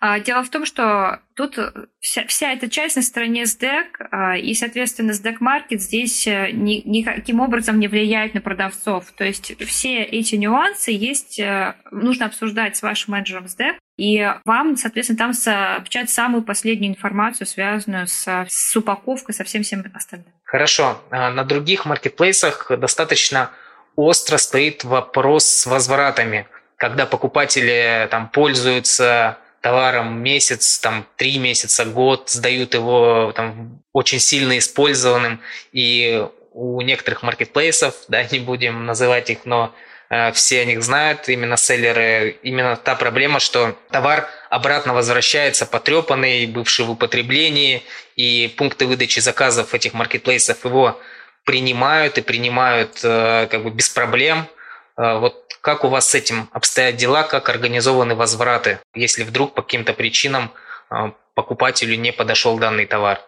А, 0.00 0.20
дело 0.20 0.42
в 0.42 0.50
том, 0.50 0.66
что 0.66 1.20
тут 1.34 1.58
вся, 2.00 2.26
вся 2.26 2.52
эта 2.52 2.68
часть 2.68 2.96
на 2.96 3.02
стороне 3.02 3.44
SDEC, 3.44 3.86
а, 4.10 4.36
и, 4.36 4.52
соответственно, 4.54 5.12
SDEC 5.12 5.38
Market 5.40 5.78
здесь 5.78 6.26
э, 6.26 6.50
ни, 6.52 6.82
никаким 6.84 7.40
образом 7.40 7.80
не 7.80 7.88
влияет 7.88 8.34
на 8.34 8.40
продавцов. 8.40 9.10
То 9.16 9.24
есть 9.24 9.56
все 9.66 10.02
эти 10.02 10.34
нюансы 10.34 10.90
есть, 10.90 11.38
э, 11.38 11.74
нужно 11.90 12.26
обсуждать 12.26 12.76
с 12.76 12.82
вашим 12.82 13.12
менеджером 13.12 13.46
SDEC, 13.46 13.76
и 13.96 14.30
вам, 14.44 14.76
соответственно, 14.76 15.18
там 15.18 15.32
сообщать 15.32 16.10
самую 16.10 16.42
последнюю 16.42 16.92
информацию, 16.92 17.46
связанную 17.46 18.06
с, 18.06 18.46
с 18.48 18.76
упаковкой, 18.76 19.34
со 19.34 19.44
всем 19.44 19.62
всем 19.62 19.82
остальным. 19.94 20.28
Хорошо. 20.44 21.00
А 21.10 21.30
на 21.30 21.44
других 21.44 21.86
маркетплейсах 21.86 22.70
достаточно 22.78 23.50
остро 23.94 24.36
стоит 24.36 24.84
вопрос 24.84 25.46
с 25.46 25.64
возвратами 25.64 26.46
когда 26.76 27.06
покупатели 27.06 28.06
там 28.10 28.28
пользуются 28.28 29.38
товаром 29.60 30.22
месяц, 30.22 30.78
там 30.78 31.06
три 31.16 31.38
месяца, 31.38 31.84
год, 31.84 32.30
сдают 32.30 32.74
его 32.74 33.32
там 33.34 33.82
очень 33.92 34.20
сильно 34.20 34.58
использованным, 34.58 35.40
и 35.72 36.24
у 36.52 36.80
некоторых 36.82 37.22
маркетплейсов, 37.22 37.94
да, 38.08 38.22
не 38.24 38.38
будем 38.38 38.86
называть 38.86 39.30
их, 39.30 39.38
но 39.44 39.74
э, 40.08 40.30
все 40.32 40.60
о 40.60 40.64
них 40.64 40.82
знают, 40.82 41.28
именно 41.28 41.56
селлеры, 41.56 42.38
именно 42.42 42.76
та 42.76 42.94
проблема, 42.94 43.40
что 43.40 43.76
товар 43.90 44.28
обратно 44.50 44.94
возвращается 44.94 45.66
потрепанный, 45.66 46.46
бывший 46.46 46.84
в 46.84 46.90
употреблении, 46.92 47.82
и 48.14 48.54
пункты 48.56 48.86
выдачи 48.86 49.20
заказов 49.20 49.74
этих 49.74 49.94
маркетплейсов 49.94 50.64
его 50.64 51.00
принимают 51.44 52.18
и 52.18 52.22
принимают 52.22 53.00
э, 53.02 53.48
как 53.50 53.64
бы 53.64 53.70
без 53.70 53.88
проблем, 53.88 54.46
вот 54.96 55.58
как 55.60 55.84
у 55.84 55.88
вас 55.88 56.08
с 56.08 56.14
этим 56.14 56.48
обстоят 56.52 56.96
дела, 56.96 57.22
как 57.22 57.48
организованы 57.48 58.14
возвраты, 58.14 58.78
если 58.94 59.24
вдруг 59.24 59.54
по 59.54 59.62
каким-то 59.62 59.92
причинам 59.92 60.52
а, 60.88 61.12
покупателю 61.34 61.96
не 61.96 62.12
подошел 62.12 62.58
данный 62.58 62.86
товар? 62.86 63.20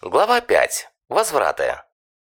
Глава 0.00 0.40
5. 0.40 0.88
Возвраты. 1.08 1.74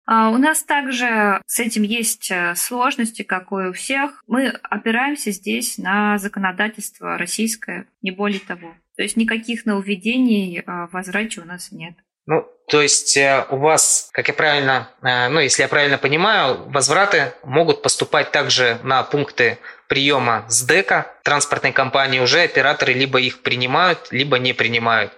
А 0.05 0.29
у 0.29 0.37
нас 0.37 0.63
также 0.63 1.41
с 1.45 1.59
этим 1.59 1.83
есть 1.83 2.31
э, 2.31 2.55
сложности, 2.55 3.23
как 3.23 3.51
и 3.51 3.55
у 3.55 3.73
всех. 3.73 4.23
Мы 4.25 4.47
опираемся 4.47 5.31
здесь 5.31 5.77
на 5.77 6.17
законодательство 6.17 7.17
российское, 7.17 7.87
не 8.01 8.11
более 8.11 8.39
того. 8.39 8.73
То 8.95 9.03
есть 9.03 9.17
никаких 9.17 9.65
нововведений 9.65 10.63
в 10.65 10.89
возврате 10.93 11.41
у 11.41 11.43
нас 11.43 11.73
нет. 11.73 11.95
Ну, 12.25 12.47
то 12.67 12.81
есть 12.81 13.15
э, 13.15 13.45
у 13.49 13.57
вас, 13.57 14.09
как 14.11 14.27
я 14.27 14.33
правильно, 14.33 14.89
э, 15.01 15.29
ну, 15.29 15.39
если 15.39 15.61
я 15.61 15.69
правильно 15.69 15.97
понимаю, 15.97 16.59
возвраты 16.67 17.33
могут 17.43 17.81
поступать 17.81 18.31
также 18.31 18.77
на 18.83 19.03
пункты 19.03 19.57
приема 19.87 20.45
с 20.49 20.63
ДЭКа 20.63 21.13
транспортной 21.23 21.71
компании, 21.71 22.19
уже 22.19 22.41
операторы 22.41 22.91
либо 22.91 23.21
их 23.21 23.41
принимают, 23.41 24.07
либо 24.11 24.37
не 24.37 24.51
принимают. 24.51 25.13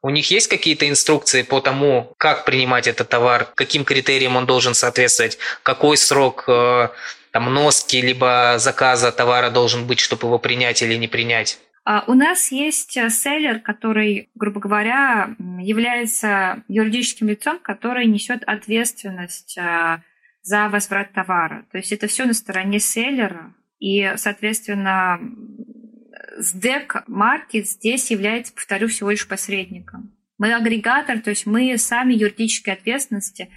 У 0.00 0.08
них 0.08 0.30
есть 0.30 0.48
какие-то 0.48 0.88
инструкции 0.88 1.42
по 1.42 1.60
тому, 1.60 2.14
как 2.16 2.46
принимать 2.46 2.86
этот 2.86 3.10
товар, 3.10 3.46
каким 3.54 3.84
критериям 3.84 4.36
он 4.36 4.46
должен 4.46 4.72
соответствовать, 4.72 5.36
какой 5.62 5.98
срок 5.98 6.44
э, 6.48 6.88
там, 7.30 7.52
носки 7.52 8.00
либо 8.00 8.54
заказа 8.56 9.12
товара 9.12 9.50
должен 9.50 9.86
быть, 9.86 10.00
чтобы 10.00 10.28
его 10.28 10.38
принять 10.38 10.80
или 10.80 10.94
не 10.94 11.08
принять? 11.08 11.58
А, 11.88 12.02
у 12.08 12.14
нас 12.14 12.50
есть 12.50 12.96
э, 12.96 13.08
селлер, 13.10 13.60
который, 13.60 14.28
грубо 14.34 14.58
говоря, 14.58 15.36
является 15.60 16.64
юридическим 16.66 17.28
лицом, 17.28 17.60
который 17.60 18.06
несет 18.06 18.42
ответственность 18.44 19.56
э, 19.56 20.02
за 20.42 20.68
возврат 20.68 21.12
товара. 21.12 21.64
То 21.70 21.78
есть 21.78 21.92
это 21.92 22.08
все 22.08 22.24
на 22.24 22.34
стороне 22.34 22.80
селлера, 22.80 23.54
и, 23.78 24.14
соответственно, 24.16 25.20
SDEC 26.40 27.04
Market 27.08 27.62
здесь 27.62 28.10
является, 28.10 28.52
повторю, 28.52 28.88
всего 28.88 29.12
лишь 29.12 29.28
посредником. 29.28 30.12
Мы 30.38 30.52
агрегатор, 30.52 31.20
то 31.20 31.30
есть 31.30 31.46
мы 31.46 31.78
сами 31.78 32.14
юридической 32.14 32.70
ответственности 32.70 33.48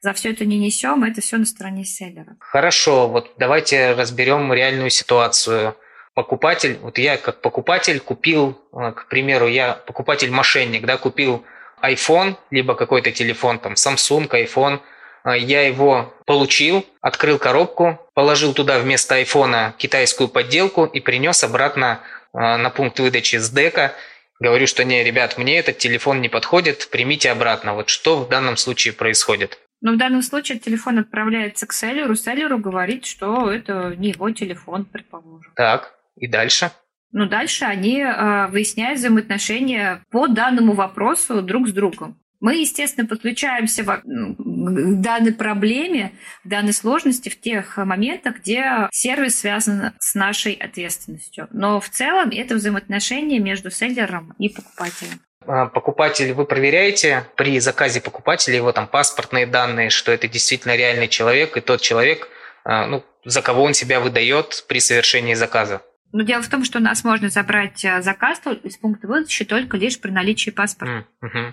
за 0.00 0.12
все 0.12 0.30
это 0.30 0.44
не 0.44 0.58
несем, 0.58 1.04
это 1.04 1.20
все 1.20 1.36
на 1.36 1.44
стороне 1.44 1.84
селлера. 1.84 2.36
Хорошо, 2.40 3.06
вот 3.08 3.34
давайте 3.38 3.92
разберем 3.92 4.52
реальную 4.52 4.90
ситуацию. 4.90 5.76
Покупатель, 6.14 6.78
вот 6.82 6.98
я 6.98 7.16
как 7.16 7.40
покупатель 7.40 8.00
купил, 8.00 8.60
э, 8.72 8.92
к 8.92 9.06
примеру, 9.08 9.46
я 9.46 9.74
покупатель-мошенник, 9.74 10.84
да, 10.84 10.96
купил 10.96 11.44
iPhone, 11.82 12.36
либо 12.50 12.74
какой-то 12.74 13.12
телефон, 13.12 13.58
там, 13.58 13.74
Samsung, 13.74 14.28
iPhone, 14.28 14.80
э, 15.24 15.38
я 15.38 15.66
его 15.66 16.12
получил, 16.26 16.84
открыл 17.00 17.38
коробку, 17.38 17.98
положил 18.14 18.54
туда 18.54 18.78
вместо 18.78 19.14
айфона 19.14 19.74
китайскую 19.78 20.28
подделку 20.28 20.84
и 20.84 21.00
принес 21.00 21.44
обратно 21.44 22.00
э, 22.32 22.38
на 22.38 22.70
пункт 22.70 22.98
выдачи 22.98 23.36
с 23.36 23.48
дека. 23.50 23.92
Говорю, 24.40 24.66
что 24.66 24.84
не, 24.84 25.04
ребят, 25.04 25.38
мне 25.38 25.58
этот 25.58 25.78
телефон 25.78 26.20
не 26.20 26.28
подходит, 26.28 26.88
примите 26.90 27.30
обратно. 27.30 27.74
Вот 27.74 27.88
что 27.88 28.16
в 28.16 28.28
данном 28.28 28.56
случае 28.56 28.94
происходит? 28.94 29.58
Но 29.82 29.92
в 29.92 29.96
данном 29.96 30.22
случае 30.22 30.58
телефон 30.58 30.98
отправляется 30.98 31.66
к 31.66 31.72
селлеру, 31.72 32.14
селлеру 32.14 32.58
говорит, 32.58 33.06
что 33.06 33.50
это 33.50 33.94
не 33.96 34.10
его 34.10 34.30
телефон, 34.30 34.84
предположим. 34.84 35.52
Так, 35.56 35.94
и 36.20 36.28
дальше? 36.28 36.70
Ну, 37.12 37.26
дальше 37.28 37.64
они 37.64 38.00
э, 38.00 38.46
выясняют 38.48 38.98
взаимоотношения 38.98 40.04
по 40.10 40.28
данному 40.28 40.74
вопросу 40.74 41.42
друг 41.42 41.68
с 41.68 41.72
другом. 41.72 42.20
Мы, 42.38 42.60
естественно, 42.60 43.06
подключаемся 43.06 43.84
к 43.84 44.02
данной 44.04 45.32
проблеме, 45.32 46.12
к 46.42 46.48
данной 46.48 46.72
сложности 46.72 47.28
в 47.28 47.38
тех 47.38 47.76
моментах, 47.76 48.36
где 48.36 48.88
сервис 48.92 49.40
связан 49.40 49.92
с 49.98 50.14
нашей 50.14 50.54
ответственностью. 50.54 51.48
Но 51.52 51.80
в 51.80 51.90
целом 51.90 52.30
это 52.30 52.54
взаимоотношения 52.54 53.40
между 53.40 53.70
селлером 53.70 54.34
и 54.38 54.48
покупателем. 54.48 55.20
А, 55.46 55.66
покупатель 55.66 56.32
вы 56.32 56.46
проверяете 56.46 57.26
при 57.36 57.58
заказе 57.60 58.00
покупателя 58.00 58.56
его 58.56 58.72
там 58.72 58.86
паспортные 58.86 59.46
данные, 59.46 59.90
что 59.90 60.10
это 60.10 60.26
действительно 60.26 60.76
реальный 60.76 61.08
человек, 61.08 61.56
и 61.58 61.60
тот 61.60 61.82
человек, 61.82 62.28
а, 62.64 62.86
ну, 62.86 63.04
за 63.24 63.42
кого 63.42 63.64
он 63.64 63.74
себя 63.74 64.00
выдает 64.00 64.64
при 64.66 64.80
совершении 64.80 65.34
заказа. 65.34 65.82
Но 66.12 66.22
дело 66.22 66.42
в 66.42 66.48
том, 66.48 66.64
что 66.64 66.78
у 66.78 66.82
нас 66.82 67.04
можно 67.04 67.28
забрать 67.28 67.84
а, 67.84 68.02
заказ 68.02 68.40
из 68.64 68.76
пункта 68.76 69.06
выдачи 69.06 69.44
только 69.44 69.76
лишь 69.76 70.00
при 70.00 70.10
наличии 70.10 70.50
паспорта. 70.50 71.06
Mm-hmm. 71.22 71.52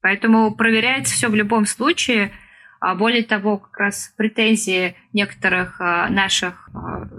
Поэтому 0.00 0.54
проверяется 0.54 1.14
все 1.14 1.28
в 1.28 1.34
любом 1.34 1.66
случае. 1.66 2.32
Более 2.96 3.24
того, 3.24 3.58
как 3.58 3.76
раз 3.76 4.14
претензии 4.16 4.94
некоторых 5.12 5.80
наших, 5.80 6.70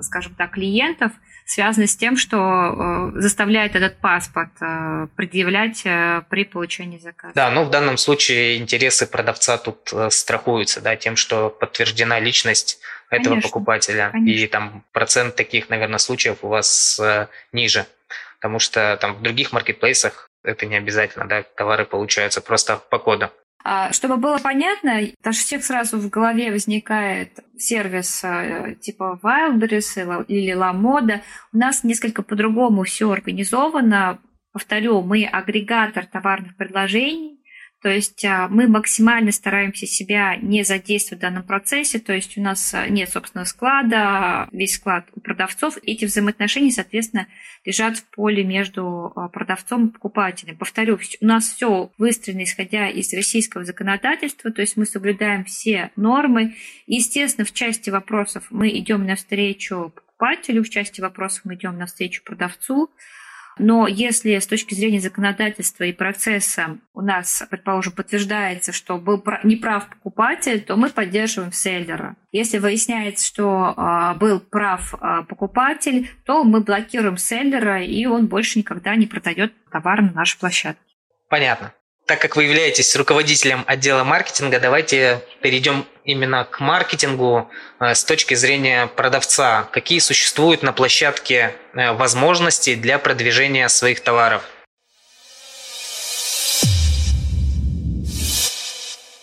скажем 0.02 0.34
так, 0.36 0.52
клиентов– 0.52 1.12
связаны 1.50 1.88
с 1.88 1.98
тем, 1.98 2.16
что 2.16 2.38
э, 2.38 3.20
заставляет 3.20 3.76
этот 3.76 3.98
паспорт 3.98 4.52
э, 4.62 5.08
предъявлять 5.16 5.82
э, 5.84 6.22
при 6.30 6.44
получении 6.44 7.00
заказа. 7.00 7.34
Да, 7.34 7.50
ну 7.50 7.64
в 7.64 7.72
данном 7.72 7.98
случае 7.98 8.58
интересы 8.58 9.08
продавца 9.08 9.58
тут 9.58 9.92
страхуются, 10.10 10.80
да, 10.80 10.96
тем, 10.96 11.16
что 11.16 11.50
подтверждена 11.50 12.20
личность 12.20 12.80
этого 13.10 13.34
конечно, 13.34 13.50
покупателя. 13.50 14.10
Конечно. 14.12 14.40
И 14.40 14.48
там 14.48 14.86
процент 14.92 15.36
таких, 15.36 15.70
наверное, 15.70 15.98
случаев 15.98 16.38
у 16.44 16.50
вас 16.50 17.02
ниже. 17.52 17.88
Потому 18.40 18.60
что 18.60 18.98
там 19.02 19.16
в 19.16 19.22
других 19.24 19.52
маркетплейсах 19.52 20.30
это 20.44 20.68
не 20.68 20.78
обязательно, 20.78 21.28
да, 21.28 21.42
товары 21.42 21.86
получаются 21.86 22.42
просто 22.42 22.78
по 22.78 23.00
коду. 23.00 23.32
А, 23.64 23.92
чтобы 23.92 24.18
было 24.18 24.38
понятно, 24.38 25.02
даже 25.22 25.40
всех 25.40 25.64
сразу 25.64 25.98
в 25.98 26.10
голове 26.10 26.52
возникает 26.52 27.40
сервис 27.58 28.24
э, 28.24 28.76
типа 28.80 29.20
Wildberries 29.22 30.26
или 30.28 30.54
LaModa. 30.56 31.22
У 31.52 31.58
нас 31.58 31.84
несколько 31.84 32.24
по-другому 32.24 32.84
все 32.84 33.12
организовано. 33.12 34.20
Повторю, 34.54 35.02
мы 35.02 35.26
агрегатор 35.26 36.06
товарных 36.06 36.56
предложений, 36.56 37.39
то 37.82 37.90
есть 37.90 38.26
а, 38.26 38.50
мы 38.50 38.68
максимально 38.68 39.32
стараемся 39.32 39.86
себя 39.86 40.36
не 40.36 40.64
задействовать 40.64 41.20
в 41.20 41.22
данном 41.22 41.44
процессе, 41.44 42.00
то 42.00 42.12
есть 42.12 42.38
у 42.38 42.42
нас 42.42 42.74
а, 42.74 42.90
нет 42.90 43.10
собственного 43.10 43.46
склада, 43.46 44.50
весь 44.52 44.76
склад 44.76 45.06
у 45.16 45.22
продавцов. 45.22 45.78
Эти 45.84 46.04
взаимоотношения, 46.04 46.72
соответственно, 46.72 47.28
лежат 47.64 47.98
в 47.98 48.04
поле 48.06 48.44
между 48.44 49.14
а, 49.16 49.30
продавцом 49.30 49.88
и 49.88 49.92
покупателем. 49.92 50.58
Повторю, 50.58 51.00
у 51.22 51.26
нас 51.26 51.54
все 51.54 51.90
выстроено 51.98 52.44
исходя 52.44 52.90
из 52.90 53.14
российского 53.14 53.64
законодательства, 53.64 54.52
то 54.52 54.62
есть 54.62 54.76
мы 54.76 54.86
соблюдаем 54.86 55.46
все 55.46 55.92
нормы. 55.96 56.56
Естественно, 56.86 57.46
в 57.46 57.54
части 57.54 57.90
вопросов 57.90 58.48
мы 58.50 58.70
идем 58.78 59.06
навстречу 59.06 59.94
покупателю, 59.96 60.64
в 60.66 60.70
части 60.70 61.00
вопросов 61.00 61.42
мы 61.46 61.56
идем 61.56 61.78
навстречу 61.78 62.24
продавцу. 62.26 62.92
Но 63.60 63.88
если 63.88 64.40
с 64.40 64.48
точки 64.48 64.74
зрения 64.74 65.00
законодательства 65.00 65.84
и 65.84 65.94
процесса 65.94 66.78
у 66.94 67.02
нас, 67.02 67.44
предположим, 67.50 67.94
подтверждается, 67.94 68.72
что 68.72 68.98
был 68.98 69.24
неправ 69.44 69.90
покупатель, 69.90 70.62
то 70.62 70.76
мы 70.76 70.90
поддерживаем 70.90 71.52
селлера. 71.52 72.16
Если 72.32 72.58
выясняется, 72.58 73.26
что 73.26 73.74
э, 73.76 74.18
был 74.18 74.40
прав 74.40 74.94
э, 74.94 75.24
покупатель, 75.28 76.10
то 76.26 76.44
мы 76.44 76.62
блокируем 76.62 77.18
селлера, 77.18 77.84
и 77.84 78.06
он 78.06 78.28
больше 78.28 78.60
никогда 78.60 78.96
не 78.96 79.08
продает 79.08 79.54
товар 79.72 80.02
на 80.02 80.12
нашей 80.12 80.40
площадке. 80.40 80.82
Понятно 81.30 81.74
так 82.10 82.20
как 82.20 82.36
вы 82.36 82.46
являетесь 82.46 82.96
руководителем 82.96 83.64
отдела 83.68 84.04
маркетинга, 84.04 84.60
давайте 84.60 85.24
перейдем 85.42 85.86
именно 86.06 86.44
к 86.44 86.60
маркетингу 86.60 87.52
э, 87.80 87.94
с 87.94 88.04
точки 88.04 88.34
зрения 88.34 88.88
продавца. 88.88 89.70
Какие 89.72 90.00
существуют 90.00 90.64
на 90.64 90.74
площадке 90.74 91.54
э, 91.76 91.92
возможности 91.92 92.74
для 92.74 92.98
продвижения 92.98 93.70
своих 93.70 94.02
товаров? 94.02 94.44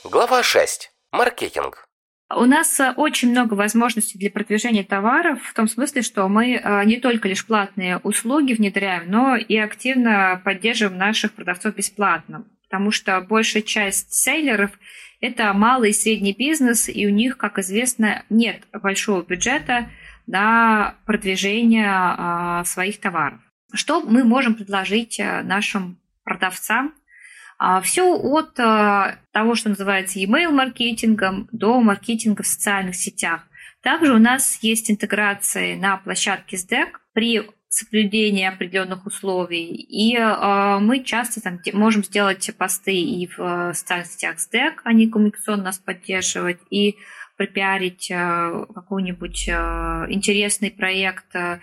Глава 0.05 0.44
6. 0.44 0.92
Маркетинг. 1.11 1.88
У 2.33 2.44
нас 2.44 2.79
э, 2.79 2.92
очень 2.96 3.33
много 3.33 3.55
возможностей 3.55 4.16
для 4.16 4.31
продвижения 4.31 4.85
товаров, 4.85 5.40
в 5.42 5.55
том 5.55 5.66
смысле, 5.66 6.03
что 6.03 6.29
мы 6.29 6.62
не 6.85 6.99
только 6.99 7.27
лишь 7.27 7.44
платные 7.44 7.99
услуги 8.05 8.53
внедряем, 8.53 9.11
но 9.11 9.35
и 9.35 9.57
активно 9.59 10.40
поддерживаем 10.44 10.99
наших 10.99 11.33
продавцов 11.33 11.75
бесплатно 11.75 12.44
потому 12.68 12.90
что 12.90 13.20
большая 13.20 13.62
часть 13.62 14.12
сейлеров– 14.12 14.70
это 15.20 15.52
малый 15.52 15.90
и 15.90 15.94
средний 15.94 16.35
бизнес, 16.35 16.88
и 16.88 17.07
у 17.07 17.11
них, 17.11 17.38
как 17.38 17.59
известно, 17.59 18.24
нет 18.29 18.62
большого 18.72 19.22
бюджета 19.22 19.90
на 20.26 20.96
продвижение 21.07 21.88
а, 21.88 22.64
своих 22.64 23.00
товаров. 23.00 23.40
Что 23.72 24.02
мы 24.02 24.24
можем 24.24 24.55
предложить 24.55 25.18
а, 25.20 25.42
нашим 25.42 25.98
продавцам? 26.24 26.94
А, 27.59 27.81
Все 27.81 28.14
от 28.14 28.55
того, 28.55 29.55
что 29.55 29.70
называется 29.70 30.18
email 30.18 30.50
маркетингом, 30.50 31.48
до 31.52 31.81
маркетинга 31.81 32.42
в 32.42 32.46
социальных 32.46 32.96
сетях. 32.96 33.42
Также 33.83 34.12
у 34.12 34.18
нас 34.18 34.59
есть 34.62 34.90
интеграции 34.90 35.76
на 35.76 35.96
площадке 35.96 36.57
SDEC. 36.57 36.88
При 37.12 37.48
соблюдение 37.76 38.48
определенных 38.48 39.06
условий. 39.06 39.66
И 39.66 40.16
э, 40.16 40.78
мы 40.80 41.04
часто 41.04 41.42
там 41.42 41.60
можем 41.74 42.02
сделать 42.02 42.50
посты 42.56 42.94
и 42.94 43.26
в 43.26 43.38
э, 43.38 43.74
социальных 43.74 44.08
сетях 44.08 44.36
SDEC, 44.36 44.74
они 44.84 45.08
коммуникационно 45.08 45.64
нас 45.64 45.78
поддерживать, 45.78 46.58
и 46.70 46.96
пропиарить 47.36 48.10
э, 48.10 48.64
какой-нибудь 48.74 49.48
э, 49.48 49.52
интересный 50.08 50.70
проект 50.70 51.34
э, 51.34 51.60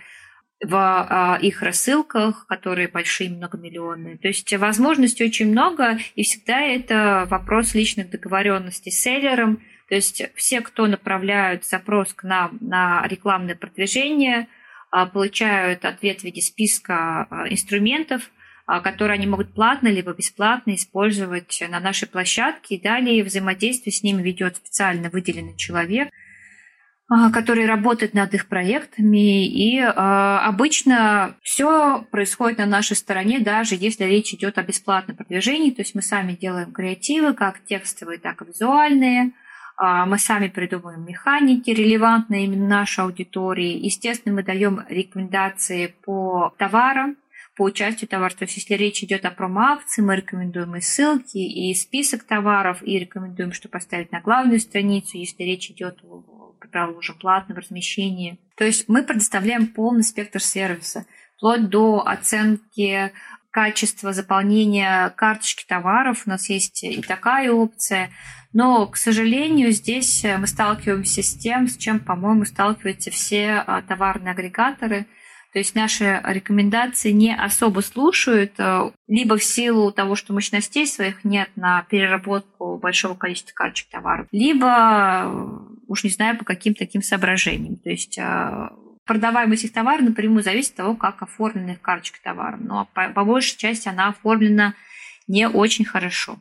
в 0.62 1.38
э, 1.40 1.44
их 1.44 1.62
рассылках, 1.62 2.46
которые 2.46 2.86
большие, 2.86 3.30
многомиллионные. 3.30 4.16
То 4.16 4.28
есть 4.28 4.52
возможностей 4.56 5.24
очень 5.24 5.50
много, 5.50 5.98
и 6.14 6.22
всегда 6.22 6.60
это 6.60 7.26
вопрос 7.28 7.74
личных 7.74 8.10
договоренностей 8.10 8.92
с 8.92 9.00
селлером. 9.00 9.62
То 9.88 9.96
есть 9.96 10.22
все, 10.36 10.60
кто 10.60 10.86
направляют 10.86 11.64
запрос 11.64 12.14
к 12.14 12.22
нам 12.22 12.56
на 12.60 13.04
рекламное 13.08 13.56
продвижение– 13.56 14.46
а, 14.56 14.63
получают 15.06 15.84
ответ 15.84 16.20
в 16.20 16.24
виде 16.24 16.40
списка 16.40 17.26
а, 17.28 17.48
инструментов, 17.48 18.30
а, 18.66 18.80
которые 18.80 19.16
они 19.16 19.26
могут 19.26 19.52
платно 19.52 19.88
либо 19.88 20.12
бесплатно 20.12 20.76
использовать 20.76 21.60
на 21.68 21.80
нашей 21.80 22.06
площадке. 22.06 22.76
И 22.76 22.80
далее 22.80 23.24
взаимодействие 23.24 23.92
с 23.92 24.04
ними 24.04 24.22
ведет 24.22 24.56
специально 24.56 25.10
выделенный 25.10 25.56
человек. 25.56 26.08
который 27.34 27.66
работает 27.66 28.14
над 28.14 28.32
их 28.32 28.48
проектами. 28.48 29.46
И 29.46 29.78
обычно 29.78 31.36
все 31.42 32.02
происходит 32.10 32.58
на 32.58 32.66
нашей 32.66 32.96
стороне, 32.96 33.40
даже 33.40 33.74
если 33.74 34.04
речь 34.04 34.32
идет 34.32 34.56
о 34.56 34.62
бесплатном 34.62 35.16
продвижении. 35.16 35.70
То 35.70 35.82
есть 35.82 35.94
мы 35.94 36.00
сами 36.00 36.32
делаем 36.32 36.72
креативы, 36.72 37.34
как 37.34 37.62
текстовые, 37.66 38.18
так 38.18 38.40
и 38.40 38.46
визуальные. 38.46 39.32
Э, 39.80 40.04
мы 40.06 40.18
сами 40.18 40.48
придумываем 40.48 41.04
механики, 41.04 41.70
релевантные 41.70 42.44
именно 42.44 42.68
нашей 42.68 43.04
аудитории. 43.04 43.78
Естественно, 43.84 44.34
мы 44.34 44.42
даем 44.42 44.84
рекомендации 44.88 45.94
по 46.04 46.54
товарам, 46.58 47.16
по 47.56 47.62
участию 47.62 48.08
товаров. 48.08 48.34
То 48.34 48.44
есть, 48.44 48.56
если 48.56 48.74
речь 48.74 49.02
идет 49.02 49.24
о 49.24 49.30
промо-акции, 49.30 50.02
мы 50.02 50.16
рекомендуем 50.16 50.74
и 50.76 50.80
ссылки, 50.80 51.38
и 51.38 51.74
список 51.74 52.24
товаров, 52.24 52.82
и 52.82 52.98
рекомендуем, 52.98 53.52
что 53.52 53.68
поставить 53.68 54.12
на 54.12 54.20
главную 54.20 54.60
страницу, 54.60 55.18
если 55.18 55.42
речь 55.44 55.70
идет 55.70 56.00
о, 56.04 56.54
предположим, 56.60 57.16
платном 57.18 57.58
размещении. 57.58 58.38
То 58.56 58.64
есть 58.64 58.88
мы 58.88 59.04
предоставляем 59.04 59.68
полный 59.68 60.02
спектр 60.02 60.40
сервиса, 60.40 61.06
вплоть 61.36 61.68
до 61.68 62.06
оценки 62.06 63.12
качества 63.54 64.12
заполнения 64.12 65.10
карточки 65.16 65.64
товаров. 65.64 66.24
У 66.26 66.30
нас 66.30 66.50
есть 66.50 66.82
и 66.82 67.00
такая 67.00 67.52
опция. 67.52 68.10
Но, 68.52 68.86
к 68.86 68.96
сожалению, 68.96 69.70
здесь 69.70 70.24
мы 70.38 70.46
сталкиваемся 70.46 71.22
с 71.22 71.34
тем, 71.36 71.68
с 71.68 71.76
чем, 71.76 72.00
по-моему, 72.00 72.44
сталкиваются 72.44 73.10
все 73.10 73.64
а, 73.66 73.80
товарные 73.82 74.32
агрегаторы– 74.32 75.06
то 75.54 75.60
есть 75.60 75.76
наши 75.76 76.20
рекомендации 76.24 77.12
не 77.12 77.32
особо 77.32 77.78
слушают, 77.80 78.54
э, 78.58 78.90
либо 79.06 79.36
в 79.36 79.44
силу 79.44 79.92
того, 79.92 80.16
что 80.16 80.32
мощностей 80.32 80.84
своих 80.84 81.22
нет 81.22 81.48
на 81.54 81.86
переработку 81.88 82.76
большого 82.76 83.14
количества 83.14 83.52
карточек 83.54 83.88
товаров, 83.88 84.26
либо, 84.32 85.22
э, 85.26 85.76
уж 85.86 86.02
не 86.02 86.10
знаю, 86.10 86.36
по 86.38 86.44
каким 86.44 86.74
таким 86.74 87.02
соображениям. 87.02 87.76
То 87.76 87.88
есть 87.88 88.18
продаваемость 89.04 89.64
их 89.64 89.72
товаров 89.72 90.02
напрямую 90.02 90.42
зависит 90.42 90.70
от 90.72 90.76
того, 90.76 90.96
как 90.96 91.22
оформлена 91.22 91.72
их 91.72 91.80
карточка 91.80 92.18
товаров. 92.22 92.60
Но 92.60 92.88
по, 92.94 93.08
по 93.08 93.24
большей 93.24 93.56
части 93.56 93.88
она 93.88 94.08
оформлена 94.08 94.74
не 95.26 95.48
очень 95.48 95.84
хорошо. 95.84 96.38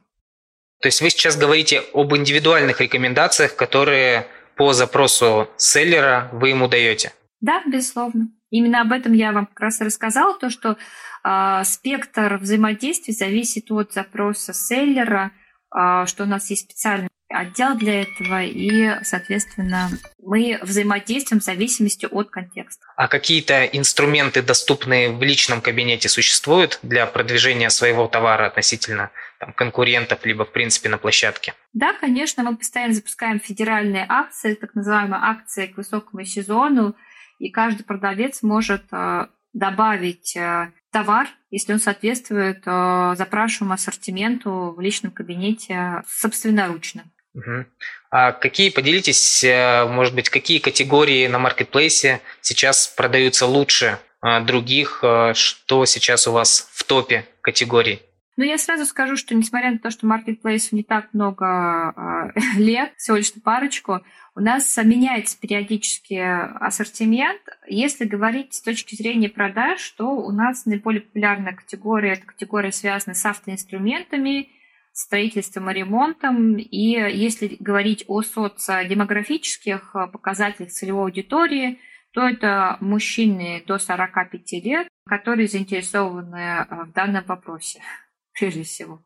То 0.81 0.87
есть 0.87 1.01
вы 1.01 1.09
сейчас 1.09 1.37
говорите 1.37 1.81
об 1.93 2.13
индивидуальных 2.15 2.81
рекомендациях, 2.81 3.55
которые 3.55 4.27
по 4.55 4.73
запросу 4.73 5.49
селлера 5.57 6.29
вы 6.33 6.49
ему 6.49 6.67
даете? 6.67 7.13
Да, 7.39 7.63
безусловно. 7.65 8.29
Именно 8.49 8.81
об 8.81 8.91
этом 8.91 9.13
я 9.13 9.31
вам 9.31 9.47
как 9.47 9.59
раз 9.59 9.81
и 9.81 9.83
рассказала, 9.83 10.37
то, 10.37 10.49
что 10.49 10.77
э, 11.23 11.61
спектр 11.63 12.37
взаимодействий 12.37 13.13
зависит 13.13 13.71
от 13.71 13.93
запроса 13.93 14.53
селлера, 14.53 15.31
э, 15.75 16.05
что 16.05 16.23
у 16.23 16.27
нас 16.27 16.49
есть 16.49 16.63
специальный 16.63 17.09
отдел 17.33 17.75
для 17.75 18.03
этого, 18.03 18.43
и, 18.43 19.03
соответственно, 19.03 19.89
мы 20.19 20.59
взаимодействуем 20.61 21.41
в 21.41 21.43
зависимости 21.43 22.05
от 22.05 22.29
контекста. 22.29 22.85
А 22.95 23.07
какие-то 23.07 23.65
инструменты, 23.65 24.41
доступные 24.41 25.11
в 25.11 25.21
личном 25.21 25.61
кабинете, 25.61 26.09
существуют 26.09 26.79
для 26.81 27.05
продвижения 27.05 27.69
своего 27.69 28.07
товара 28.07 28.45
относительно 28.45 29.11
там, 29.39 29.53
конкурентов, 29.53 30.25
либо, 30.25 30.45
в 30.45 30.51
принципе, 30.51 30.89
на 30.89 30.97
площадке? 30.97 31.53
Да, 31.73 31.93
конечно, 31.93 32.43
мы 32.43 32.55
постоянно 32.55 32.93
запускаем 32.93 33.39
федеральные 33.39 34.05
акции, 34.07 34.53
так 34.53 34.75
называемые 34.75 35.21
акции 35.21 35.67
к 35.67 35.77
высокому 35.77 36.23
сезону, 36.23 36.95
и 37.39 37.49
каждый 37.49 37.83
продавец 37.83 38.43
может 38.43 38.83
э, 38.91 39.27
добавить 39.53 40.35
э, 40.35 40.71
товар, 40.91 41.27
если 41.51 41.73
он 41.73 41.79
соответствует 41.79 42.63
э, 42.65 43.15
запрашиваемому 43.17 43.73
ассортименту 43.73 44.73
в 44.75 44.79
личном 44.79 45.11
кабинете 45.11 46.03
собственноручно. 46.07 47.03
Угу. 47.33 47.65
А 48.11 48.31
какие, 48.31 48.69
поделитесь, 48.69 49.43
может 49.89 50.13
быть, 50.13 50.29
какие 50.29 50.59
категории 50.59 51.27
на 51.27 51.39
маркетплейсе 51.39 52.21
сейчас 52.41 52.87
продаются 52.87 53.45
лучше 53.45 53.99
других? 54.45 55.03
Что 55.33 55.85
сейчас 55.85 56.27
у 56.27 56.31
вас 56.31 56.69
в 56.73 56.83
топе 56.83 57.25
категорий? 57.41 58.01
Ну, 58.35 58.43
я 58.43 58.57
сразу 58.57 58.85
скажу, 58.85 59.15
что 59.15 59.35
несмотря 59.35 59.71
на 59.71 59.77
то, 59.77 59.91
что 59.91 60.07
маркетплейсу 60.07 60.75
не 60.75 60.83
так 60.83 61.13
много 61.13 61.93
лет, 62.57 62.93
всего 62.97 63.17
лишь 63.17 63.31
парочку, 63.43 64.01
у 64.35 64.39
нас 64.39 64.75
меняется 64.77 65.37
периодически 65.39 66.15
ассортимент. 66.59 67.41
Если 67.67 68.05
говорить 68.05 68.55
с 68.55 68.61
точки 68.61 68.95
зрения 68.95 69.29
продаж, 69.29 69.87
то 69.91 70.09
у 70.09 70.31
нас 70.31 70.65
наиболее 70.65 71.01
популярная 71.01 71.53
категория– 71.53 72.13
это 72.13 72.25
категория, 72.25 72.71
связанная 72.71 73.15
с 73.15 73.23
автоинструментами, 73.25 74.49
строительством 74.93 75.69
и 75.69 75.73
ремонтом. 75.73 76.55
И 76.57 76.91
если 76.91 77.57
говорить 77.59 78.05
о 78.07 78.21
социодемографических 78.21 79.95
показателях 80.11 80.69
целевой 80.71 81.05
аудитории, 81.05 81.79
то 82.13 82.27
это 82.27 82.77
мужчины 82.79 83.63
до 83.65 83.79
45 83.79 84.51
лет, 84.63 84.87
которые 85.05 85.47
заинтересованы 85.47 86.67
в 86.69 86.91
данном 86.93 87.25
вопросе, 87.25 87.81
прежде 88.33 88.63
всего. 88.63 89.03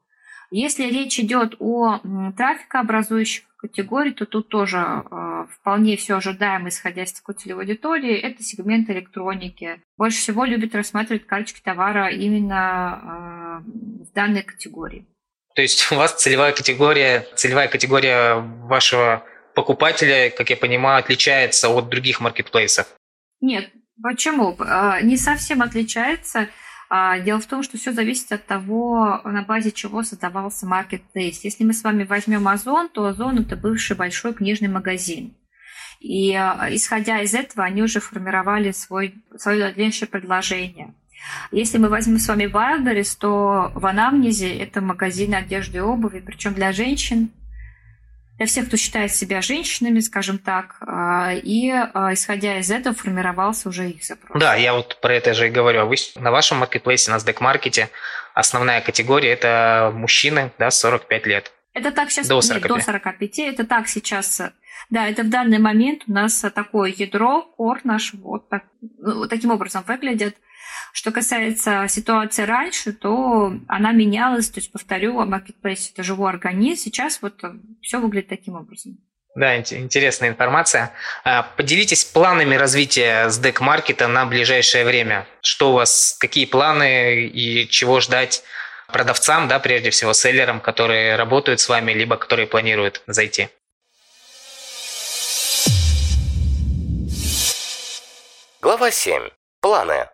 Если 0.50 0.84
речь 0.84 1.20
идет 1.20 1.56
о 1.60 2.00
трафикообразующих 2.38 3.44
категорий, 3.58 4.12
то 4.12 4.26
тут 4.26 4.50
тоже 4.50 4.78
э, 4.78 5.46
вполне 5.52 5.98
все 5.98 6.18
ожидаемо, 6.18 6.70
исходя 6.70 7.04
из 7.04 7.12
такой 7.12 7.36
целевой 7.36 7.64
аудитории. 7.64 8.16
Это 8.16 8.44
сегмент 8.44 8.90
электроники. 8.90 9.82
Больше 9.98 10.20
всего 10.20 10.46
любят 10.46 10.74
рассматривать 10.76 11.26
карточки 11.26 11.62
товара 11.62 12.10
именно 12.10 13.64
э, 13.66 14.04
в 14.06 14.14
данной 14.14 14.44
категории. 14.44 15.06
То 15.58 15.64
есть 15.64 15.92
у 15.92 15.96
вас 15.96 16.14
целевая 16.14 16.54
категория, 16.54 17.26
целевая 17.36 17.68
категория 17.68 18.36
вашего 18.36 19.24
покупателя, 19.56 20.30
как 20.30 20.52
я 20.52 20.56
понимаю, 20.56 21.00
отличается 21.00 21.70
от 21.70 21.90
других 21.90 22.20
маркетплейсов? 22.22 22.86
Нет, 23.42 23.72
почему? 24.04 24.56
Э, 24.60 25.00
не 25.02 25.18
совсем 25.18 25.64
отличается. 25.64 26.48
А, 26.92 27.18
дело 27.18 27.40
в 27.40 27.48
том, 27.48 27.64
что 27.64 27.80
все 27.80 27.92
зависит 27.92 28.32
от 28.32 28.46
того, 28.46 29.20
на 29.24 29.42
базе 29.42 29.72
чего 29.72 30.04
создавался 30.04 30.68
marketplace. 30.68 31.40
Если 31.42 31.64
мы 31.64 31.74
с 31.74 31.84
вами 31.84 32.04
возьмем 32.04 32.48
Озон, 32.48 32.88
то 32.88 33.06
Озон 33.06 33.40
это 33.40 33.56
бывший 33.56 33.96
большой 33.96 34.36
книжный 34.36 34.70
магазин. 34.70 35.36
И 36.00 36.36
а, 36.36 36.68
исходя 36.70 37.20
из 37.22 37.34
этого, 37.34 37.66
они 37.66 37.82
уже 37.82 38.00
формировали 38.00 38.70
свой, 38.70 39.16
свое 39.36 39.60
дальнейшее 39.60 40.08
предложение. 40.08 40.94
Если 41.52 41.78
мы 41.78 41.90
возьмем 41.90 42.20
с 42.20 42.28
вами 42.28 42.46
Wildberries, 42.46 43.18
то 43.20 43.72
в 43.74 43.86
анамнезе 43.86 44.58
это 44.58 44.82
магазин 44.82 45.34
одежды 45.36 45.78
и 45.78 45.82
обуви, 45.82 46.22
причем 46.26 46.54
для 46.54 46.72
женщин, 46.72 47.32
для 48.38 48.46
всех, 48.46 48.68
кто 48.68 48.78
считает 48.78 49.14
себя 49.14 49.42
женщинами, 49.42 50.00
скажем 50.00 50.38
так, 50.38 50.78
а, 50.82 51.34
и 51.34 51.72
а, 51.72 52.14
исходя 52.14 52.60
из 52.60 52.70
этого 52.70 52.96
формировался 52.96 53.68
уже 53.68 53.90
их 53.90 54.04
запрос. 54.04 54.40
Да, 54.40 54.56
я 54.56 54.74
вот 54.74 55.02
про 55.02 55.16
это 55.16 55.34
же 55.34 55.48
и 55.48 55.52
говорю. 55.52 55.82
А 55.82 55.86
вы 55.86 55.96
на 56.16 56.30
вашем 56.30 56.60
маркетплейсе, 56.60 57.10
на 57.12 57.16
SDEC 57.16 57.38
маркете 57.40 57.90
основная 58.36 58.82
категория– 58.82 59.32
это 59.34 59.92
мужчины 59.94 60.52
да, 60.60 60.70
45 60.70 61.26
лет. 61.26 61.52
Это 61.78 61.92
так 61.92 62.10
сейчас 62.10 62.28
до 62.28 62.42
45. 62.42 62.70
Нет, 62.70 62.80
до 62.80 62.86
45. 62.86 63.40
Это 63.40 63.64
так 63.66 63.88
сейчас. 63.88 64.42
Да, 64.90 65.08
это 65.08 65.24
в 65.24 65.30
данный 65.30 65.60
момент 65.60 66.04
у 66.08 66.12
нас 66.12 66.44
такое 66.56 66.94
ядро, 66.96 67.44
кор 67.58 67.82
наш 67.84 68.14
вот, 68.14 68.50
так, 68.50 68.64
ну, 68.82 69.20
вот 69.20 69.30
таким 69.30 69.52
образом 69.52 69.84
выглядит. 69.88 70.38
Что 70.94 71.12
касается 71.12 71.86
ситуации 71.88 72.44
раньше, 72.44 72.94
то 72.94 73.54
она 73.68 73.92
менялась. 73.92 74.50
То 74.50 74.60
есть, 74.60 74.72
повторю, 74.72 75.22
Marketplace– 75.24 75.92
это 75.94 76.04
живой 76.04 76.32
организм. 76.32 76.84
Сейчас 76.84 77.22
вот 77.22 77.44
э, 77.44 77.54
все 77.82 78.00
выглядит 78.00 78.30
таким 78.30 78.56
образом. 78.56 78.98
Да, 79.36 79.56
интересная 79.56 80.30
информация. 80.30 80.92
А, 81.24 81.44
поделитесь 81.44 82.04
планами 82.06 82.56
развития 82.56 83.28
SDEC 83.28 83.62
маркета 83.62 84.08
на 84.08 84.26
ближайшее 84.26 84.84
время. 84.84 85.28
Что 85.42 85.72
у 85.72 85.74
вас, 85.74 86.18
какие 86.20 86.46
планы 86.46 87.28
и 87.28 87.68
чего 87.70 88.00
ждать 88.00 88.44
продавцам, 88.88 89.48
да, 89.48 89.60
прежде 89.60 89.90
всего 89.90 90.14
селлерам, 90.14 90.60
которые 90.60 91.16
работают 91.16 91.60
с 91.60 91.70
вами, 91.70 91.92
либо 91.92 92.18
которые 92.18 92.48
планируют 92.48 93.04
зайти? 93.08 93.50
Глава 98.62 98.92
7. 98.92 99.30
Планы. 99.62 100.08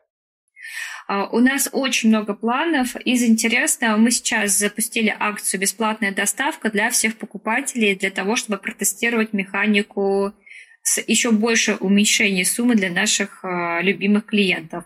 А, 1.07 1.25
у 1.25 1.39
нас 1.39 1.69
очень 1.71 2.09
много 2.09 2.33
планов. 2.33 2.95
Из 2.95 3.23
интересного 3.23 3.97
мы 3.97 4.11
сейчас 4.11 4.51
запустили 4.51 5.15
акцию 5.17 5.61
«Бесплатная 5.61 6.11
доставка» 6.11 6.69
для 6.69 6.89
всех 6.89 7.17
покупателей, 7.17 7.95
для 7.95 8.11
того, 8.11 8.35
чтобы 8.35 8.57
протестировать 8.57 9.33
механику 9.33 10.33
с 10.81 11.01
еще 11.07 11.31
больше 11.31 11.75
уменьшения 11.75 12.45
суммы 12.45 12.75
для 12.75 12.89
наших 12.89 13.43
а, 13.43 13.81
любимых 13.81 14.25
клиентов. 14.25 14.83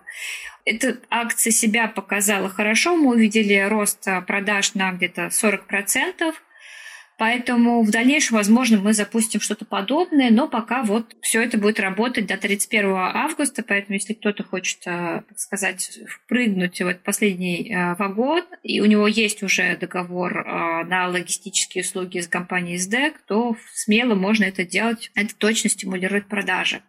Эта 0.70 0.98
акция 1.10 1.52
себя 1.52 1.88
показала 1.88 2.50
хорошо. 2.50 2.98
Мы 2.98 3.16
увидели 3.16 3.58
рост 3.70 4.06
продаж 4.26 4.74
на 4.74 4.92
где-то 4.92 5.28
40%. 5.28 6.34
Поэтому 7.18 7.82
в 7.82 7.90
дальнейшем, 7.90 8.38
возможно, 8.38 8.78
мы 8.78 8.94
запустим 8.94 9.42
что-то 9.42 9.66
подобное, 9.66 10.30
но 10.30 10.48
пока 10.48 10.84
вот 10.84 11.16
все 11.22 11.42
это 11.42 11.58
будет 11.58 11.80
работать 11.80 12.28
до 12.28 12.38
31 12.38 12.94
августа, 12.96 13.64
поэтому 13.68 13.96
если 13.96 14.14
кто-то 14.14 14.44
хочет, 14.44 14.82
э, 14.86 15.24
так 15.28 15.40
сказать, 15.40 16.00
впрыгнуть 16.08 16.80
в 16.80 16.86
этот 16.86 17.02
последний 17.02 17.74
э, 17.74 17.96
вагон, 17.96 18.44
и 18.62 18.82
у 18.82 18.86
него 18.86 19.08
есть 19.08 19.42
уже 19.42 19.76
договор 19.78 20.42
э, 20.42 20.84
на 20.84 21.08
логистические 21.08 21.84
услуги 21.84 22.20
с 22.20 22.28
компанией 22.28 22.78
SDEC, 22.78 23.16
то 23.28 23.58
смело 23.74 24.14
можно 24.14 24.44
это 24.44 24.64
делать. 24.64 25.10
Это 25.16 25.36
точно 25.36 25.72
стимулирует 25.72 26.28
продажи. 26.28 26.84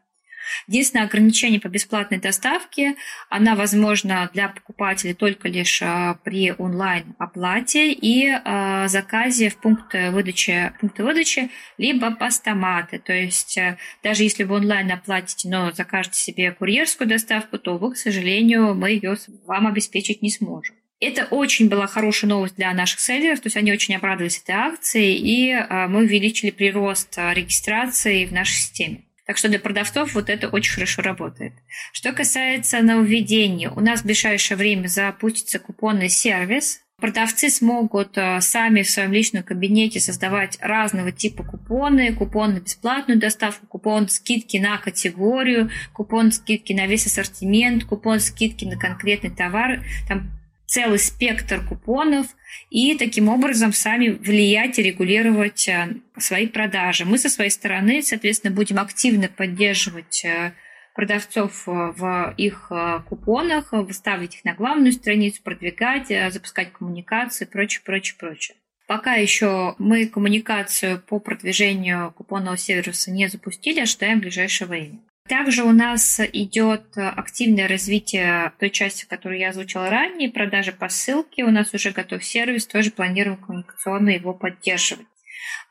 Единственное 0.67 1.07
ограничение 1.07 1.61
по 1.61 1.69
бесплатной 1.69 2.19
доставке, 2.19 2.95
она 3.29 3.55
возможна 3.55 4.31
для 4.33 4.49
покупателей 4.49 5.15
только 5.15 5.49
лишь 5.49 5.81
а, 5.83 6.19
при 6.25 6.53
онлайн-оплате 6.53 7.93
и 7.93 8.29
а, 8.29 8.89
заказе 8.89 9.51
в 9.51 9.57
пункты 9.57 10.11
выдачи, 10.11 10.73
пункты 10.81 11.05
выдачи, 11.05 11.51
либо 11.77 12.11
постаматы. 12.11 12.99
То 12.99 13.13
есть 13.13 13.57
э, 13.59 13.79
даже 14.03 14.23
если 14.23 14.45
вы 14.45 14.57
онлайн 14.57 14.91
оплатите, 14.93 15.49
но 15.49 15.71
закажете 15.73 16.21
себе 16.21 16.53
курьерскую 16.53 17.09
доставку, 17.09 17.59
то 17.59 17.79
вы, 17.79 17.93
к 17.93 17.97
сожалению, 17.97 18.75
мы 18.75 18.91
ее 18.91 19.17
вам 19.47 19.67
обеспечить 19.67 20.23
не 20.23 20.31
сможем. 20.31 20.77
Это 21.01 21.27
очень 21.27 21.69
была 21.69 21.87
хорошая 21.87 22.29
новость 22.29 22.57
для 22.57 22.73
наших 22.75 22.99
селлеров, 22.99 23.41
то 23.41 23.47
есть 23.47 23.57
они 23.57 23.73
очень 23.73 23.95
обрадовались 23.95 24.43
этой 24.43 24.57
акции, 24.57 25.15
и 25.15 25.55
мы 25.89 26.01
увеличили 26.01 26.51
прирост 26.51 27.17
регистрации 27.17 28.27
в 28.27 28.33
нашей 28.33 28.55
системе. 28.55 29.08
Так 29.29 29.37
что 29.37 29.51
для 29.51 29.59
продавцов 29.59 30.15
вот 30.15 30.31
это 30.31 30.49
очень 30.49 30.73
хорошо 30.73 31.03
работает. 31.03 31.53
Что 31.93 32.13
касается 32.15 32.81
нововведений, 32.81 33.67
у 33.69 33.81
нас 33.81 34.01
в 34.01 34.07
ближайшее 34.07 34.57
время 34.57 34.89
запустится 34.89 35.59
купонный 35.59 36.09
сервис. 36.09 36.81
Продавцы 36.97 37.51
смогут 37.51 38.17
э, 38.17 38.41
сами 38.41 38.81
в 38.81 38.91
своем 38.91 39.13
личном 39.13 39.43
кабинете 39.43 40.01
создавать 40.01 40.57
разного 40.63 41.13
типа 41.13 41.45
купоны, 41.45 42.15
купон 42.15 42.55
на 42.55 42.61
бесплатную 42.61 43.21
доставку, 43.21 43.67
купон 43.67 44.09
скидки 44.09 44.57
на 44.57 44.79
категорию, 44.79 45.71
купон 45.93 46.33
скидки 46.33 46.73
на 46.73 46.87
весь 46.87 47.05
ассортимент, 47.05 47.85
купон 47.85 48.21
скидки 48.21 48.65
на 48.65 48.79
конкретный 48.79 49.31
товар. 49.31 49.85
Там 50.09 50.38
целый 50.69 50.99
спектр 50.99 51.65
купонов 51.67 52.27
и 52.71 52.97
таким 52.97 53.29
образом 53.29 53.73
сами 53.73 54.11
влиять 54.11 54.79
и 54.79 54.83
регулировать 54.83 55.67
э, 55.67 55.97
свои 56.19 56.47
продажи. 56.47 57.07
Мы 57.07 57.19
со 57.19 57.31
своей 57.31 57.51
стороны, 57.51 58.03
соответственно, 58.03 58.55
будем 58.55 58.79
активно 58.79 59.29
поддерживать 59.29 60.25
э, 60.27 60.53
продавцов 60.95 61.67
э, 61.67 61.71
в 61.71 62.35
их 62.37 62.71
купонах, 63.09 63.73
выставить 63.73 64.37
их 64.37 64.45
на 64.45 64.55
главную 64.55 64.93
страницу, 64.93 65.43
продвигать, 65.43 66.09
запускать 66.33 66.73
коммуникацию 66.73 67.49
и 67.49 67.51
прочее, 67.51 67.81
прочее, 67.85 68.17
прочее. 68.19 68.57
Пока 68.87 69.15
еще 69.15 69.75
мы 69.79 70.07
коммуникацию 70.07 71.01
по 71.01 71.19
продвижению 71.19 72.13
купонного 72.13 72.57
сервиса 72.57 73.11
не 73.11 73.29
запустили, 73.29 73.81
ожидаем 73.81 74.19
в 74.19 74.23
ближайшее 74.23 74.69
время. 74.69 74.99
Также 75.29 75.63
у 75.63 75.73
нас 75.73 76.21
идет 76.33 76.85
активное 76.97 77.69
развитие 77.69 78.53
той 78.59 78.71
части, 78.71 79.05
которую 79.05 79.39
я 79.39 79.51
озвучила 79.51 79.91
ранее, 79.91 80.31
продажи 80.31 80.73
по 80.73 80.89
ссылке. 80.89 81.45
У 81.45 81.51
нас 81.51 81.75
уже 81.75 81.91
готов 81.91 82.25
сервис, 82.25 82.67
тоже 82.67 82.91
планируем 82.91 83.37
коммуникационно 83.37 84.11
его 84.11 84.33
поддерживать. 84.33 85.07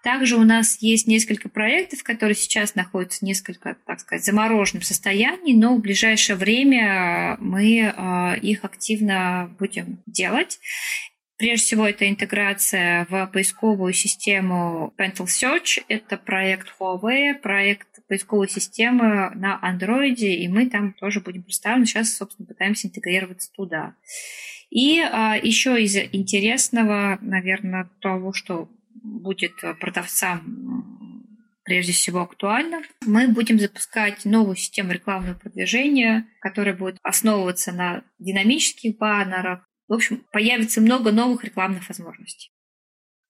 Также 0.04 0.38
у 0.38 0.44
нас 0.44 0.78
есть 0.80 1.08
несколько 1.08 1.50
проектов, 1.50 2.04
которые 2.04 2.36
сейчас 2.36 2.76
находятся 2.76 3.20
в 3.20 3.22
несколько, 3.24 3.76
так 3.86 4.00
сказать, 4.00 4.24
замороженном 4.24 4.84
состоянии, 4.84 5.54
но 5.54 5.76
в 5.76 5.82
ближайшее 5.82 6.36
время 6.36 7.36
мы 7.40 7.94
а, 7.96 8.36
их 8.36 8.64
активно 8.64 9.54
будем 9.60 10.02
делать. 10.06 10.60
Прежде 11.38 11.66
всего, 11.66 11.88
это 11.88 12.10
интеграция 12.10 13.06
в 13.10 13.28
поисковую 13.28 13.94
систему 13.94 14.94
Pental 14.98 15.26
Search. 15.26 15.84
Это 15.88 16.18
проект 16.18 16.74
Huawei, 16.80 17.36
проект 17.36 17.88
поисковой 18.08 18.50
системы 18.50 19.30
на 19.36 19.60
Android, 19.64 20.16
и 20.16 20.48
мы 20.48 20.68
там 20.68 20.94
тоже 20.94 21.22
будем 21.22 21.44
представлены. 21.44 21.86
Сейчас, 21.86 22.16
собственно, 22.16 22.48
пытаемся 22.48 22.88
интегрироваться 22.88 23.52
туда. 23.52 23.94
И 24.72 25.00
а, 25.00 25.38
еще 25.42 25.82
из 25.82 25.96
интересного, 25.96 27.20
наверное, 27.22 27.90
того, 28.02 28.34
что 28.34 28.68
будет 28.96 29.54
продавцам 29.80 30.98
прежде 31.64 31.92
всего 31.92 32.22
актуально. 32.22 32.82
Мы 33.06 33.28
будем 33.28 33.60
запускать 33.60 34.26
новую 34.26 34.56
систему 34.56 34.94
рекламного 34.94 35.36
продвижения, 35.36 36.26
которая 36.40 36.74
будет 36.74 36.98
основываться 37.04 37.74
на 37.74 38.04
динамических 38.20 38.98
баннерах. 38.98 39.68
В 39.88 39.94
общем, 39.94 40.26
появится 40.32 40.82
много 40.82 41.12
новых 41.12 41.44
рекламных 41.44 41.88
возможностей. 41.88 42.52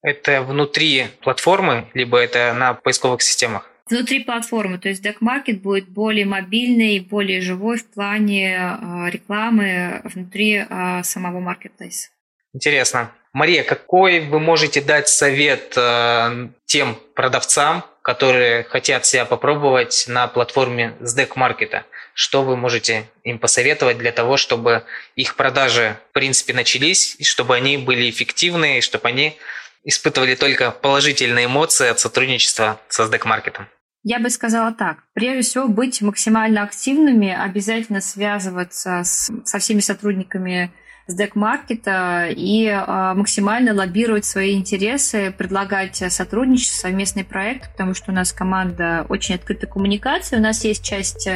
Это 0.02 0.42
внутри 0.42 1.06
платформы, 1.20 1.88
либо 1.94 2.18
это 2.18 2.54
на 2.54 2.74
поисковых 2.74 3.22
системах? 3.22 3.70
внутри 3.90 4.24
платформы. 4.24 4.78
То 4.78 4.88
есть 4.88 5.04
Deck 5.04 5.18
Market 5.20 5.60
будет 5.60 5.88
более 5.88 6.26
мобильный, 6.26 7.00
более 7.00 7.40
живой 7.40 7.78
в 7.78 7.86
плане 7.86 8.56
э, 8.56 9.10
рекламы 9.10 10.00
внутри 10.04 10.66
э, 10.68 11.02
самого 11.02 11.40
маркетплейса. 11.40 12.10
Интересно. 12.52 13.12
Мария, 13.32 13.62
какой 13.62 14.20
вы 14.20 14.40
можете 14.40 14.80
дать 14.80 15.08
совет 15.08 15.74
э, 15.76 16.48
тем 16.66 16.98
продавцам, 17.14 17.84
которые 18.02 18.64
хотят 18.64 19.04
себя 19.04 19.24
попробовать 19.24 20.06
на 20.08 20.26
платформе 20.28 20.94
SDEC 21.00 21.34
Market? 21.34 21.82
Что 22.14 22.42
вы 22.42 22.56
можете 22.56 23.04
им 23.22 23.38
посоветовать 23.38 23.98
для 23.98 24.12
того, 24.12 24.36
чтобы 24.36 24.84
их 25.14 25.36
продажи, 25.36 25.98
в 26.10 26.12
принципе, 26.14 26.54
начались, 26.54 27.16
и 27.18 27.24
чтобы 27.24 27.54
они 27.54 27.76
были 27.76 28.10
эффективны, 28.10 28.78
и 28.78 28.80
чтобы 28.80 29.08
они 29.08 29.38
испытывали 29.84 30.34
только 30.34 30.70
положительные 30.70 31.46
эмоции 31.46 31.88
от 31.88 32.00
сотрудничества 32.00 32.80
с 32.88 33.00
SDEC 33.00 33.22
Market? 33.22 33.60
Я 34.04 34.20
бы 34.20 34.30
сказала 34.30 34.72
так. 34.72 34.98
Прежде 35.12 35.42
всего, 35.42 35.68
быть 35.68 36.00
максимально 36.00 36.62
активными, 36.62 37.30
обязательно 37.30 38.00
связываться 38.00 39.02
с, 39.04 39.30
со 39.44 39.58
всеми 39.58 39.80
сотрудниками 39.80 40.72
с 41.08 41.14
дек-маркета 41.14 42.28
и 42.30 42.66
э, 42.66 43.14
максимально 43.14 43.74
лоббировать 43.74 44.26
свои 44.26 44.54
интересы, 44.54 45.34
предлагать 45.36 45.96
сотрудничество, 45.96 46.82
совместный 46.82 47.24
проект, 47.24 47.72
потому 47.72 47.94
что 47.94 48.12
у 48.12 48.14
нас 48.14 48.32
команда 48.32 49.06
очень 49.08 49.34
открытая 49.34 49.70
коммуникация, 49.70 50.38
у 50.38 50.42
нас 50.42 50.64
есть 50.64 50.84
часть 50.84 51.28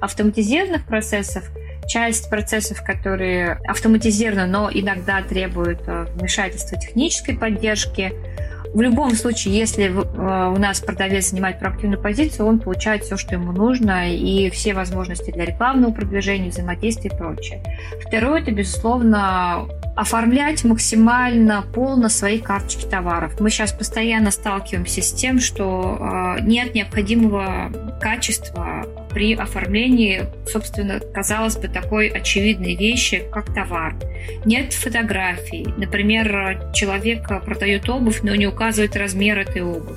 автоматизированных 0.00 0.84
процессов, 0.84 1.44
часть 1.90 2.30
процессов, 2.30 2.82
которые 2.84 3.58
автоматизированы, 3.66 4.46
но 4.46 4.70
иногда 4.72 5.22
требуют 5.22 5.82
э, 5.86 6.06
вмешательства 6.14 6.78
технической 6.78 7.36
поддержки, 7.36 8.12
в 8.72 8.80
любом 8.80 9.14
случае, 9.14 9.56
если 9.56 9.86
э, 9.86 10.48
у 10.48 10.58
нас 10.58 10.80
продавец 10.80 11.30
занимает 11.30 11.58
проактивную 11.58 12.00
позицию, 12.00 12.46
он 12.46 12.60
получает 12.60 13.02
все, 13.02 13.16
что 13.16 13.34
ему 13.34 13.52
нужно, 13.52 14.14
и 14.14 14.48
все 14.50 14.74
возможности 14.74 15.30
для 15.30 15.44
рекламного 15.44 15.92
продвижения, 15.92 16.50
взаимодействия 16.50 17.10
и 17.12 17.16
прочее. 17.16 17.62
Второе, 18.00 18.42
это, 18.42 18.52
безусловно, 18.52 19.66
оформлять 19.96 20.64
максимально 20.64 21.62
полно 21.74 22.08
свои 22.08 22.38
карточки 22.38 22.84
товаров. 22.84 23.40
Мы 23.40 23.50
сейчас 23.50 23.72
постоянно 23.72 24.30
сталкиваемся 24.30 25.02
с 25.02 25.12
тем, 25.12 25.40
что 25.40 26.36
э, 26.38 26.42
нет 26.42 26.74
необходимого 26.74 27.98
качества 28.00 28.86
при 29.10 29.34
оформлении, 29.34 30.22
собственно, 30.46 31.00
казалось 31.00 31.56
бы, 31.56 31.68
такой 31.68 32.08
очевидной 32.08 32.76
вещи, 32.76 33.24
как 33.32 33.52
товар. 33.52 33.94
Нет 34.44 34.72
фотографий. 34.72 35.66
Например, 35.76 36.70
человек 36.72 37.26
продает 37.44 37.88
обувь, 37.88 38.20
но 38.22 38.34
не 38.34 38.46
указывает 38.46 38.96
размер 38.96 39.38
этой 39.38 39.62
обуви 39.62 39.96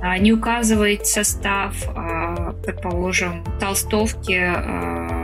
а, 0.00 0.18
не 0.18 0.32
указывает 0.32 1.06
состав, 1.06 1.74
а, 1.88 2.52
предположим, 2.64 3.44
толстовки 3.58 4.38
а, 4.40 5.17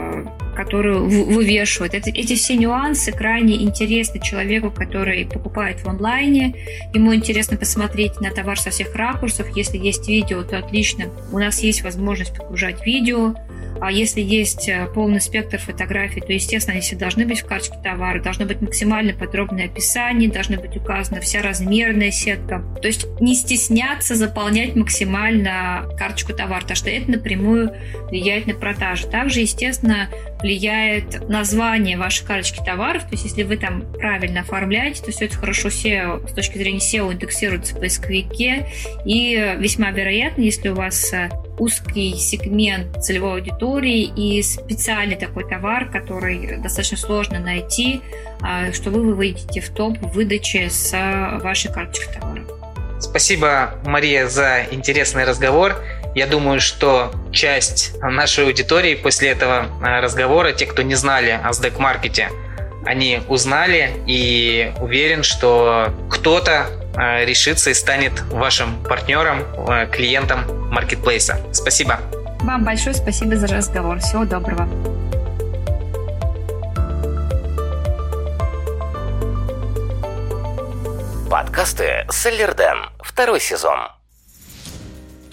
которую 0.65 1.07
вывешивают. 1.07 1.95
Это, 1.95 2.11
эти 2.11 2.35
все 2.35 2.57
нюансы 2.57 3.13
крайне 3.13 3.63
интересны 3.63 4.21
человеку, 4.21 4.71
который 4.71 5.27
покупает 5.27 5.81
в 5.81 5.89
онлайне. 5.89 6.55
Ему 6.95 7.15
интересно 7.15 7.57
посмотреть 7.57 8.21
на 8.21 8.31
товар 8.31 8.59
со 8.59 8.71
всех 8.71 8.95
ракурсов. 8.95 9.47
Если 9.55 9.79
есть 9.79 10.09
видео, 10.09 10.43
то 10.43 10.59
отлично. 10.59 11.07
У 11.33 11.39
нас 11.39 11.63
есть 11.63 11.83
возможность 11.83 12.37
погружать 12.37 12.85
видео. 12.85 13.35
А 13.81 13.91
если 13.91 14.21
есть 14.21 14.69
э, 14.69 14.87
полный 14.95 15.21
спектр 15.21 15.59
фотографий, 15.59 16.21
то, 16.21 16.33
естественно, 16.33 16.75
они 16.75 16.81
все 16.81 16.97
должны 16.97 17.27
быть 17.27 17.41
в 17.41 17.47
карточке 17.47 17.77
товара, 17.83 18.23
должно 18.23 18.47
быть 18.47 18.61
максимально 18.61 19.15
подробное 19.15 19.67
описание, 19.67 20.31
должна 20.31 20.59
быть 20.59 20.77
указана 20.77 21.21
вся 21.21 21.43
размерная 21.43 22.13
сетка. 22.13 22.65
То 22.81 22.87
есть 22.87 23.07
не 23.21 23.35
стесняться 23.35 24.15
заполнять 24.15 24.77
максимально 24.77 25.89
карточку 25.99 26.33
товара, 26.33 26.61
потому 26.61 26.77
что 26.77 26.89
это 26.89 27.11
напрямую 27.11 27.75
влияет 28.09 28.47
на 28.47 28.55
продажи. 28.55 29.09
Также, 29.09 29.41
естественно, 29.41 30.09
влияет 30.45 31.27
название 31.27 31.97
вашей 31.97 32.27
карточки 32.27 32.63
товаров. 32.63 33.05
То 33.05 33.13
есть, 33.13 33.25
если 33.25 33.45
вы 33.45 33.57
там 33.57 33.91
правильно 33.95 34.41
оформляете, 34.41 35.03
то 35.03 35.11
все 35.11 35.25
это 35.25 35.39
хорошо 35.39 35.69
SEO, 35.69 36.29
с 36.29 36.35
точки 36.35 36.59
зрения 36.59 36.81
SEO 36.81 37.11
индексируется 37.11 37.75
в 37.75 37.79
поисковике. 37.79 38.67
И 39.07 39.57
весьма 39.59 39.91
вероятно, 39.91 40.43
если 40.43 40.69
у 40.69 40.75
вас 40.75 41.15
э, 41.15 41.31
узкий 41.59 42.15
сегмент 42.19 43.03
целевой 43.03 43.41
аудитории 43.41 44.03
и 44.03 44.43
специальный 44.43 45.17
такой 45.17 45.49
товар, 45.49 45.89
который 45.91 46.59
достаточно 46.59 46.99
сложно 46.99 47.39
найти, 47.41 48.03
а, 48.43 48.71
что 48.75 48.91
вы 48.91 49.15
выйдете 49.15 49.63
в 49.63 49.71
топ 49.71 49.97
выдачи 50.03 50.69
с 50.69 50.93
вашей 51.43 51.73
карточкой 51.73 52.21
товара. 52.21 52.43
Спасибо, 53.01 53.79
Мария, 53.87 54.29
за 54.29 54.67
интересный 54.71 55.25
разговор. 55.25 55.77
Я 56.15 56.29
думаю, 56.29 56.61
что 56.61 57.13
часть 57.33 58.01
нашей 58.01 58.45
аудитории 58.47 58.95
после 58.95 59.31
этого 59.31 59.67
э, 59.83 60.01
разговора, 60.01 60.53
те, 60.53 60.65
кто 60.65 60.83
не 60.83 60.95
знали 60.95 61.31
о 61.31 61.51
SDEC-маркете, 61.51 62.31
они 62.87 63.21
узнали 63.29 63.91
и 64.07 64.73
уверен, 64.81 65.25
что 65.25 65.93
кто-то 66.09 66.67
э, 66.97 67.25
решится 67.25 67.71
и 67.71 67.75
станет 67.75 68.21
вашим 68.31 68.81
партнером, 68.85 69.43
э, 69.69 69.89
клиентом 69.91 70.71
маркетплейса. 70.71 71.41
Спасибо. 71.53 71.99
Вам 72.43 72.65
большое 72.65 72.95
спасибо 72.95 73.35
за 73.35 73.49
разговор. 73.49 73.99
Всего 73.99 74.25
доброго. 74.25 74.69
Подкасты 81.29 82.07
Селлерден. 82.09 82.91
Второй 83.03 83.41
сезон. 83.41 83.89